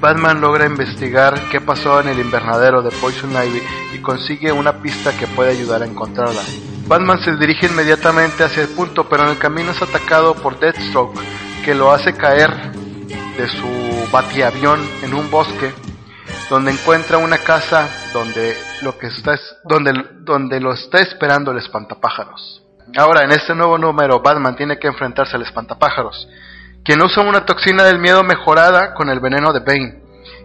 Batman 0.00 0.40
logra 0.40 0.66
investigar 0.66 1.48
qué 1.50 1.60
pasó 1.60 2.00
en 2.00 2.08
el 2.08 2.18
invernadero 2.18 2.82
de 2.82 2.90
Poison 2.90 3.30
Ivy 3.30 3.62
y 3.94 3.98
consigue 3.98 4.52
una 4.52 4.80
pista 4.82 5.16
que 5.16 5.26
puede 5.26 5.52
ayudar 5.52 5.82
a 5.82 5.86
encontrarla. 5.86 6.42
Batman 6.86 7.20
se 7.20 7.36
dirige 7.36 7.66
inmediatamente 7.66 8.44
hacia 8.44 8.62
el 8.62 8.68
punto, 8.70 9.08
pero 9.08 9.24
en 9.24 9.30
el 9.30 9.38
camino 9.38 9.70
es 9.70 9.80
atacado 9.80 10.34
por 10.34 10.58
Deathstroke, 10.58 11.18
que 11.64 11.74
lo 11.74 11.92
hace 11.92 12.12
caer 12.12 12.50
de 13.36 13.48
su 13.48 14.08
batiavión 14.12 14.80
en 15.02 15.14
un 15.14 15.30
bosque, 15.30 15.72
donde 16.50 16.72
encuentra 16.72 17.16
una 17.16 17.38
casa 17.38 17.88
donde 18.12 18.56
lo 18.82 18.98
que 18.98 19.06
está 19.06 19.34
es, 19.34 19.56
donde, 19.64 19.92
donde 20.20 20.60
lo 20.60 20.72
está 20.74 20.98
esperando 20.98 21.52
el 21.52 21.58
espantapájaros. 21.58 22.62
Ahora, 22.96 23.22
en 23.24 23.32
este 23.32 23.54
nuevo 23.54 23.78
número, 23.78 24.20
Batman 24.20 24.54
tiene 24.54 24.78
que 24.78 24.88
enfrentarse 24.88 25.36
al 25.36 25.42
espantapájaros, 25.42 26.28
quien 26.84 27.02
usa 27.02 27.22
una 27.22 27.46
toxina 27.46 27.82
del 27.84 27.98
miedo 27.98 28.22
mejorada 28.22 28.94
con 28.94 29.08
el 29.08 29.20
veneno 29.20 29.52
de 29.52 29.60
Bane, 29.60 30.02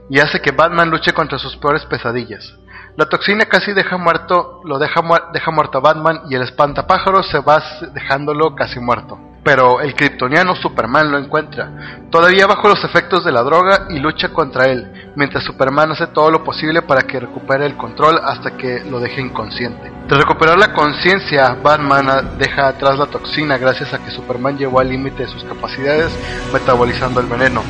y 0.10 0.20
hace 0.20 0.42
que 0.42 0.52
Batman 0.52 0.90
luche 0.90 1.14
contra 1.14 1.38
sus 1.38 1.58
peores 1.58 1.86
pesadillas. 1.86 2.56
La 2.96 3.08
toxina 3.08 3.46
casi 3.46 3.74
deja 3.74 3.98
muerto, 3.98 4.62
lo 4.64 4.80
deja, 4.80 5.02
deja 5.32 5.52
muerto 5.52 5.78
a 5.78 5.82
Batman 5.82 6.22
y 6.30 6.36
el 6.36 6.42
espantapájaros 6.42 7.30
se 7.30 7.40
va 7.40 7.62
dejándolo 7.94 8.56
casi 8.56 8.80
muerto. 8.80 9.20
Pero 9.50 9.82
el 9.82 9.96
kryptoniano 9.96 10.56
Superman 10.56 11.12
lo 11.12 11.18
encuentra, 11.18 11.72
todavía 12.12 12.46
bajo 12.46 12.68
los 12.68 12.84
efectos 12.84 13.26
de 13.26 13.32
la 13.32 13.42
droga 13.42 13.88
y 13.90 13.98
lucha 13.98 14.30
contra 14.30 14.68
él, 14.68 15.12
mientras 15.16 15.44
Superman 15.44 15.92
hace 15.92 16.06
todo 16.06 16.30
lo 16.30 16.44
posible 16.44 16.84
para 16.84 17.02
que 17.02 17.20
recupere 17.20 17.66
el 17.66 17.76
control 17.76 18.20
hasta 18.24 18.56
que 18.56 18.84
lo 18.84 19.00
deje 19.00 19.22
inconsciente. 19.22 19.92
Tras 20.08 20.20
recuperar 20.22 20.60
la 20.60 20.72
conciencia, 20.72 21.58
Batman 21.64 22.38
deja 22.38 22.68
atrás 22.68 23.00
la 23.00 23.08
toxina 23.08 23.58
gracias 23.58 23.92
a 23.92 23.98
que 23.98 24.12
Superman 24.12 24.56
llegó 24.56 24.82
al 24.82 24.90
límite 24.90 25.24
de 25.24 25.30
sus 25.30 25.44
capacidades 25.44 26.12
metabolizando 26.54 27.20
el 27.20 27.26
veneno. 27.26 27.64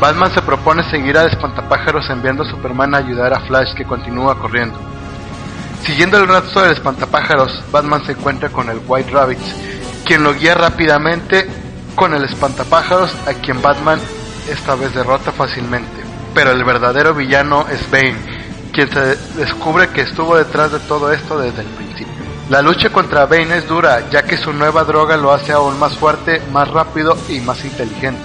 Batman 0.00 0.32
se 0.32 0.40
propone 0.40 0.84
seguir 0.84 1.18
al 1.18 1.28
espantapájaros 1.28 2.08
enviando 2.08 2.44
a 2.44 2.50
Superman 2.50 2.94
a 2.94 2.98
ayudar 2.98 3.34
a 3.34 3.40
Flash 3.40 3.74
que 3.74 3.84
continúa 3.84 4.38
corriendo. 4.38 4.78
Siguiendo 5.82 6.16
el 6.16 6.28
rastro 6.28 6.62
del 6.62 6.72
espantapájaros, 6.72 7.62
Batman 7.70 8.04
se 8.06 8.12
encuentra 8.12 8.48
con 8.48 8.70
el 8.70 8.80
White 8.86 9.10
Rabbit, 9.10 9.38
quien 10.04 10.22
lo 10.22 10.34
guía 10.34 10.54
rápidamente 10.54 11.46
con 11.94 12.14
el 12.14 12.24
espantapájaros 12.24 13.14
a 13.26 13.34
quien 13.34 13.60
Batman 13.60 14.00
esta 14.50 14.74
vez 14.74 14.94
derrota 14.94 15.32
fácilmente. 15.32 16.02
Pero 16.34 16.52
el 16.52 16.64
verdadero 16.64 17.14
villano 17.14 17.66
es 17.70 17.90
Bane, 17.90 18.16
quien 18.72 18.90
se 18.90 19.16
descubre 19.36 19.88
que 19.88 20.02
estuvo 20.02 20.36
detrás 20.36 20.72
de 20.72 20.78
todo 20.80 21.12
esto 21.12 21.38
desde 21.38 21.62
el 21.62 21.68
principio. 21.68 22.14
La 22.48 22.62
lucha 22.62 22.90
contra 22.90 23.26
Bane 23.26 23.58
es 23.58 23.68
dura, 23.68 24.08
ya 24.10 24.22
que 24.22 24.36
su 24.36 24.52
nueva 24.52 24.84
droga 24.84 25.16
lo 25.16 25.32
hace 25.32 25.52
aún 25.52 25.78
más 25.78 25.96
fuerte, 25.96 26.42
más 26.52 26.68
rápido 26.68 27.16
y 27.28 27.40
más 27.40 27.64
inteligente. 27.64 28.22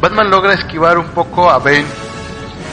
Batman 0.00 0.30
logra 0.30 0.52
esquivar 0.52 0.98
un 0.98 1.08
poco 1.08 1.50
a 1.50 1.58
Bane, 1.58 1.86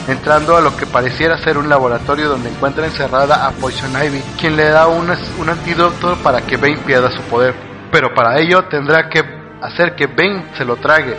entrando 0.08 0.56
a 0.56 0.60
lo 0.60 0.76
que 0.76 0.86
pareciera 0.86 1.38
ser 1.38 1.58
un 1.58 1.68
laboratorio 1.68 2.28
donde 2.28 2.50
encuentra 2.50 2.86
encerrada 2.86 3.46
a 3.46 3.50
Poison 3.52 3.90
Ivy, 3.92 4.22
quien 4.38 4.56
le 4.56 4.68
da 4.68 4.88
un, 4.88 5.10
antídoto 5.10 6.16
para 6.22 6.42
que 6.42 6.56
Bane 6.56 6.78
pierda 6.78 7.10
su 7.10 7.22
poder 7.22 7.69
pero 7.90 8.14
para 8.14 8.38
ello 8.38 8.64
tendrá 8.64 9.08
que 9.08 9.22
hacer 9.62 9.94
que 9.94 10.06
Bane 10.06 10.46
se 10.56 10.64
lo 10.64 10.76
trague. 10.76 11.16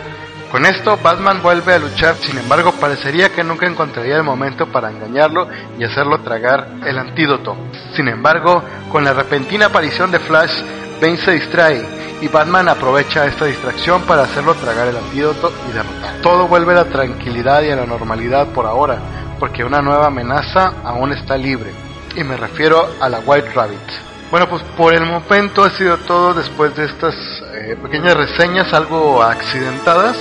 Con 0.50 0.66
esto, 0.66 0.98
Batman 1.02 1.40
vuelve 1.42 1.72
a 1.72 1.78
luchar, 1.78 2.14
sin 2.16 2.36
embargo, 2.36 2.72
parecería 2.72 3.30
que 3.30 3.42
nunca 3.42 3.66
encontraría 3.66 4.16
el 4.16 4.22
momento 4.22 4.66
para 4.66 4.90
engañarlo 4.90 5.48
y 5.78 5.84
hacerlo 5.84 6.18
tragar 6.18 6.68
el 6.84 6.98
antídoto. 6.98 7.56
Sin 7.96 8.06
embargo, 8.08 8.62
con 8.90 9.02
la 9.02 9.14
repentina 9.14 9.66
aparición 9.66 10.10
de 10.10 10.18
Flash, 10.18 10.52
Bane 11.00 11.16
se 11.16 11.32
distrae 11.32 12.02
y 12.20 12.28
Batman 12.28 12.68
aprovecha 12.68 13.24
esta 13.24 13.46
distracción 13.46 14.02
para 14.02 14.24
hacerlo 14.24 14.54
tragar 14.54 14.88
el 14.88 14.96
antídoto 14.96 15.50
y 15.70 15.72
derrotar. 15.72 16.20
Todo 16.20 16.46
vuelve 16.46 16.72
a 16.72 16.76
la 16.76 16.84
tranquilidad 16.84 17.62
y 17.62 17.70
a 17.70 17.76
la 17.76 17.86
normalidad 17.86 18.48
por 18.48 18.66
ahora, 18.66 18.98
porque 19.40 19.64
una 19.64 19.80
nueva 19.80 20.08
amenaza 20.08 20.74
aún 20.84 21.12
está 21.12 21.36
libre, 21.38 21.72
y 22.14 22.22
me 22.24 22.36
refiero 22.36 22.90
a 23.00 23.08
la 23.08 23.20
White 23.20 23.52
Rabbit. 23.54 24.11
Bueno, 24.32 24.48
pues 24.48 24.62
por 24.78 24.94
el 24.94 25.04
momento 25.04 25.62
ha 25.62 25.68
sido 25.72 25.98
todo 25.98 26.32
después 26.32 26.74
de 26.74 26.86
estas 26.86 27.14
eh, 27.52 27.76
pequeñas 27.82 28.16
reseñas 28.16 28.72
algo 28.72 29.22
accidentadas. 29.22 30.16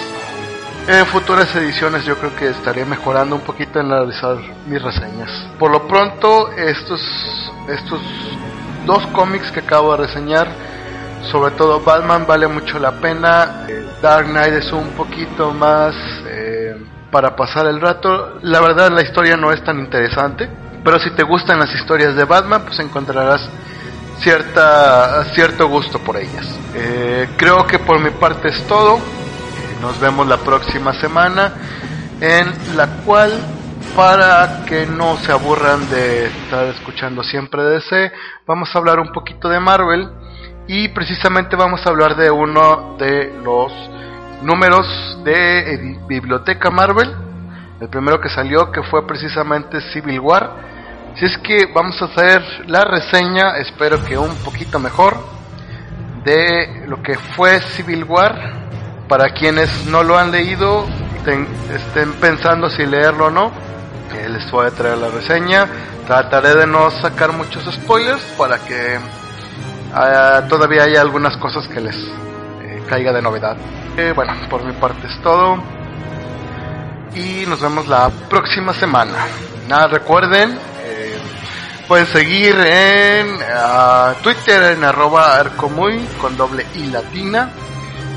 En 0.86 1.06
futuras 1.06 1.56
ediciones 1.56 2.04
yo 2.04 2.17
creo 2.17 2.36
que 2.36 2.50
estaré 2.50 2.84
mejorando 2.84 3.38
un 3.38 3.41
poquito 3.41 3.80
en 3.80 3.89
realizar 3.89 4.36
mis 4.67 4.82
reseñas. 4.82 5.30
Por 5.58 5.71
lo 5.71 5.88
pronto, 5.88 6.52
estos, 6.52 7.02
estos 7.69 8.02
dos 8.86 9.08
cómics 9.13 9.50
que 9.50 9.62
acabo 9.62 9.95
de 9.95 10.06
reseñar, 10.06 10.50
sobre 11.32 11.52
todo 11.52 11.80
Batman 11.80 12.26
vale 12.28 12.50
mucho 12.50 12.80
la 12.80 12.91
pena. 12.91 13.63
Eh, 13.69 13.88
Dark 14.02 14.26
Knight 14.26 14.56
es 14.56 14.74
un 14.74 14.89
poquito 14.89 15.54
más 15.54 15.95
eh, 16.28 16.76
para 17.10 17.34
pasar 17.34 17.65
el 17.67 17.80
rato. 17.80 18.39
La 18.41 18.60
verdad 18.60 18.91
la 18.91 19.04
historia 19.04 19.38
no 19.38 19.54
es 19.54 19.63
tan 19.63 19.80
interesante, 19.80 20.50
pero 20.84 21.00
si 21.00 21.12
te 21.12 21.24
gustan 21.24 21.60
las 21.60 21.74
historias 21.74 22.13
de 22.13 22.26
Batman, 22.26 22.63
pues 22.65 22.78
encontrarás 22.80 23.50
cierta, 24.22 25.26
cierto 25.34 25.68
gusto 25.68 26.00
por 26.00 26.18
ellas. 26.18 26.48
Eh, 26.76 27.30
creo 27.38 27.66
que 27.66 27.80
por 27.80 28.00
mi 28.00 28.12
parte 28.12 28.50
es 28.50 28.66
todo. 28.68 29.00
Nos 29.82 30.00
vemos 30.00 30.28
la 30.28 30.38
próxima 30.38 30.94
semana 30.94 31.54
en 32.22 32.78
la 32.78 32.88
cual 33.04 33.32
para 33.96 34.64
que 34.66 34.86
no 34.86 35.18
se 35.18 35.32
aburran 35.32 35.90
de 35.90 36.28
estar 36.28 36.66
escuchando 36.68 37.24
siempre 37.24 37.64
DC, 37.64 38.12
vamos 38.48 38.74
a 38.74 38.78
hablar 38.78 39.00
un 39.00 39.12
poquito 39.12 39.50
de 39.50 39.60
Marvel 39.60 40.08
y 40.68 40.88
precisamente 40.90 41.56
vamos 41.56 41.86
a 41.86 41.90
hablar 41.90 42.16
de 42.16 42.32
uno 42.32 42.96
de 42.98 43.34
los 43.44 43.74
números 44.44 45.18
de 45.26 45.98
Biblioteca 46.08 46.70
Marvel. 46.70 47.14
El 47.82 47.90
primero 47.90 48.22
que 48.22 48.30
salió 48.30 48.72
que 48.72 48.84
fue 48.84 49.06
precisamente 49.06 49.82
Civil 49.92 50.20
War 50.20 50.71
si 51.15 51.26
es 51.26 51.38
que 51.39 51.67
vamos 51.74 52.02
a 52.02 52.06
hacer 52.06 52.41
la 52.67 52.84
reseña, 52.84 53.58
espero 53.58 54.04
que 54.04 54.17
un 54.17 54.36
poquito 54.38 54.80
mejor, 54.80 55.17
de 56.24 56.84
lo 56.88 57.02
que 57.02 57.17
fue 57.17 57.60
Civil 57.62 58.04
War. 58.06 58.62
Para 59.08 59.34
quienes 59.34 59.86
no 59.88 60.04
lo 60.04 60.17
han 60.17 60.32
leído, 60.32 60.86
estén 61.74 62.13
pensando 62.13 62.69
si 62.69 62.86
leerlo 62.86 63.28
o 63.28 63.30
no, 63.30 63.52
les 64.13 64.50
voy 64.52 64.67
a 64.67 64.71
traer 64.71 64.97
la 64.97 65.10
reseña. 65.10 65.67
Trataré 66.08 66.56
de 66.56 66.65
no 66.65 66.89
sacar 66.89 67.34
muchos 67.34 67.63
spoilers 67.74 68.21
para 68.38 68.58
que 68.60 68.97
ah, 69.93 70.43
todavía 70.47 70.84
haya 70.84 71.02
algunas 71.02 71.36
cosas 71.38 71.67
que 71.67 71.82
les 71.82 71.95
eh, 71.95 72.84
caiga 72.88 73.12
de 73.12 73.21
novedad. 73.21 73.58
Eh, 73.97 74.13
bueno, 74.15 74.34
por 74.50 74.63
mi 74.63 74.74
parte 74.74 75.08
es 75.08 75.21
todo. 75.21 75.62
Y 77.13 77.45
nos 77.47 77.62
vemos 77.62 77.88
la 77.88 78.10
próxima 78.30 78.74
semana. 78.74 79.17
Nada, 79.67 79.88
recuerden 79.88 80.58
pueden 81.92 82.08
seguir 82.08 82.56
en 82.56 83.36
uh, 83.36 84.16
Twitter 84.24 84.78
en 84.78 84.84
arroba 84.86 85.36
arcomuy 85.36 86.00
con 86.22 86.38
doble 86.38 86.66
i 86.76 86.90
latina. 86.90 87.52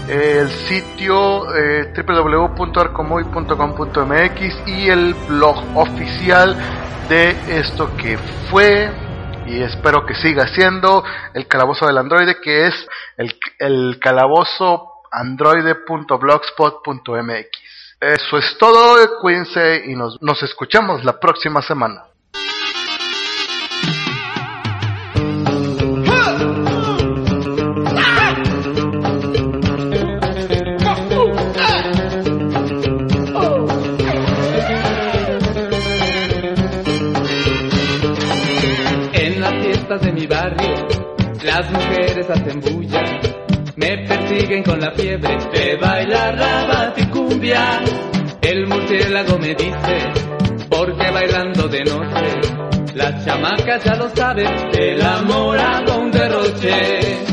El 0.07 0.49
sitio 0.49 1.53
eh, 1.53 1.93
www.arcomuy.com.mx 1.93 4.69
y 4.69 4.89
el 4.89 5.15
blog 5.27 5.77
oficial 5.77 6.57
de 7.09 7.31
esto 7.59 7.97
que 7.97 8.17
fue 8.49 8.93
y 9.49 9.61
espero 9.61 10.07
que 10.07 10.15
siga 10.15 10.47
siendo 10.47 11.03
el 11.35 11.49
calabozo 11.49 11.89
del 11.89 11.99
androide 11.99 12.41
que 12.41 12.69
es 12.69 12.87
el, 13.17 13.99
calabozo 13.99 15.03
androide.blogspot.mx. 15.11 17.49
Eso 18.01 18.39
es 18.39 18.57
todo, 18.57 19.19
cuídense 19.21 19.83
y 19.87 19.97
nos 19.97 20.43
escuchamos 20.45 21.05
la 21.05 21.19
próxima 21.19 21.61
semana. 21.61 22.05
Mujeres 42.15 42.31
hacen 42.31 42.61
bulla, 42.61 43.03
me 43.77 44.07
persiguen 44.07 44.63
con 44.63 44.81
la 44.81 44.93
fiebre 44.93 45.37
de 45.53 45.77
bailar 45.77 46.37
rabat 46.37 46.99
y. 46.99 47.85
El 48.43 48.67
murciélago 48.69 49.39
me 49.39 49.55
dice, 49.55 50.13
porque 50.69 51.11
bailando 51.11 51.67
de 51.69 51.83
noche, 51.85 52.95
las 52.95 53.25
chamacas 53.25 53.83
ya 53.85 53.97
lo 53.97 54.09
saben, 54.11 54.49
el 54.79 55.03
amor 55.03 55.59
hago 55.59 55.99
un 55.99 56.11
derroche. 56.13 57.25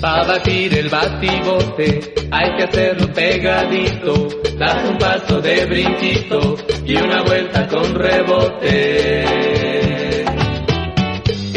Para 0.00 0.24
batir 0.24 0.78
el 0.78 0.88
batibote 0.88 2.14
hay 2.30 2.56
que 2.56 2.62
hacerlo 2.64 3.12
pegadito, 3.12 4.28
das 4.58 4.88
un 4.88 4.98
paso 4.98 5.40
de 5.40 5.66
brinquito 5.66 6.56
y 6.86 6.96
una 6.96 7.22
vuelta 7.22 7.66
con 7.66 7.94
rebote. 7.94 9.73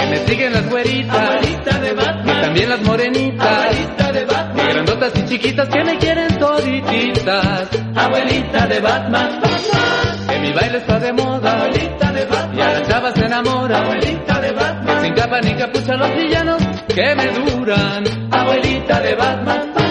Me 0.09 0.17
siguen 0.25 0.53
las 0.53 0.69
güeritas, 0.69 1.81
de 1.81 1.93
Batman, 1.93 2.37
y 2.37 2.41
también 2.41 2.69
las 2.69 2.81
morenitas, 2.81 4.13
de 4.13 4.25
Batman, 4.25 4.67
grandotas 4.69 5.11
y 5.15 5.25
chiquitas 5.25 5.67
que 5.69 5.83
me 5.83 5.97
quieren 5.97 6.37
todititas, 6.39 7.69
abuelita 7.95 8.67
de 8.67 8.79
Batman, 8.79 9.41
Batman. 9.41 10.27
Que 10.29 10.39
mi 10.39 10.53
baile 10.53 10.77
está 10.77 10.99
de 10.99 11.13
moda, 11.13 11.51
abuelita 11.51 12.11
de 12.11 12.25
Batman, 12.25 12.57
y 12.57 12.61
a 12.61 12.73
las 12.73 12.87
chavas 12.87 13.13
se 13.15 13.25
enamora, 13.25 13.77
abuelita 13.79 14.41
de 14.41 14.51
Batman, 14.51 14.95
que 14.95 15.05
sin 15.05 15.13
capa 15.13 15.41
ni 15.41 15.53
capucha 15.55 15.93
los 15.95 16.15
villanos 16.15 16.63
que 16.87 17.15
me 17.15 17.27
duran, 17.27 18.03
abuelita 18.31 18.99
de 19.01 19.15
Batman. 19.15 19.86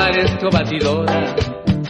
Parezco 0.00 0.48
batidora, 0.50 1.34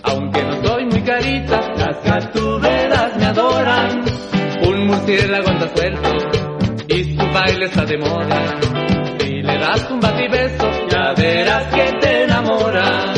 aunque 0.03 0.43
no 0.43 0.65
soy 0.65 0.85
muy 0.87 1.03
carita, 1.03 1.61
las 1.77 1.97
captureras 1.99 3.17
me 3.17 3.27
adoran. 3.27 4.05
Un 4.69 4.87
murciélago 4.89 5.49
anda 5.49 5.69
suelto 5.77 6.11
y 6.89 7.17
su 7.17 7.25
baile 7.33 7.67
está 7.67 7.85
de 7.85 7.99
moda. 7.99 8.41
Si 9.19 9.31
le 9.43 9.59
das 9.59 9.91
un 9.91 10.01
batibeso, 10.01 10.67
ya 10.91 11.15
verás 11.17 11.67
que 11.73 11.93
te 12.01 12.25
enamora. 12.25 13.15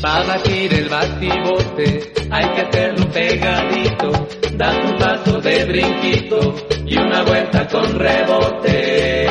Para 0.00 0.24
batir 0.26 0.74
el 0.74 0.88
batibote 0.88 2.12
hay 2.30 2.48
que 2.54 2.60
hacerlo 2.60 3.10
pegadito, 3.10 4.28
das 4.56 4.76
un 4.84 4.96
paso 4.96 5.40
de 5.40 5.64
brinquito 5.64 6.54
y 6.86 6.96
una 6.96 7.24
vuelta 7.24 7.66
con 7.66 7.98
rebote. 7.98 9.25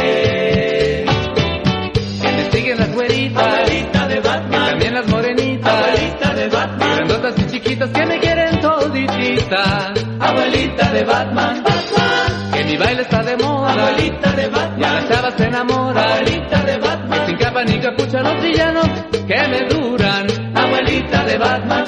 Que 7.66 8.06
me 8.06 8.20
quieren 8.20 8.62
todititas. 8.62 9.94
abuelita 10.20 10.92
de 10.92 11.04
Batman, 11.04 11.64
Batman, 11.64 12.52
Que 12.54 12.64
mi 12.64 12.78
baile 12.78 13.02
está 13.02 13.24
de 13.24 13.38
moda, 13.38 13.74
abuelita 13.74 14.32
de 14.34 14.44
y 14.44 14.46
a 14.46 14.50
Batman, 14.50 15.08
chavas 15.10 15.34
se 15.36 15.46
enamoran. 15.46 15.98
abuelita 15.98 16.62
de 16.64 16.78
Batman, 16.78 17.26
Sin 17.28 17.38
capa 17.38 17.64
ni 17.64 17.80
capucha 17.80 18.22
los 18.22 18.44
villanos 18.44 18.88
que 19.28 19.48
me 19.48 19.68
duran. 19.68 20.28
abuelita 20.56 21.24
de 21.26 21.38
Batman, 21.38 21.86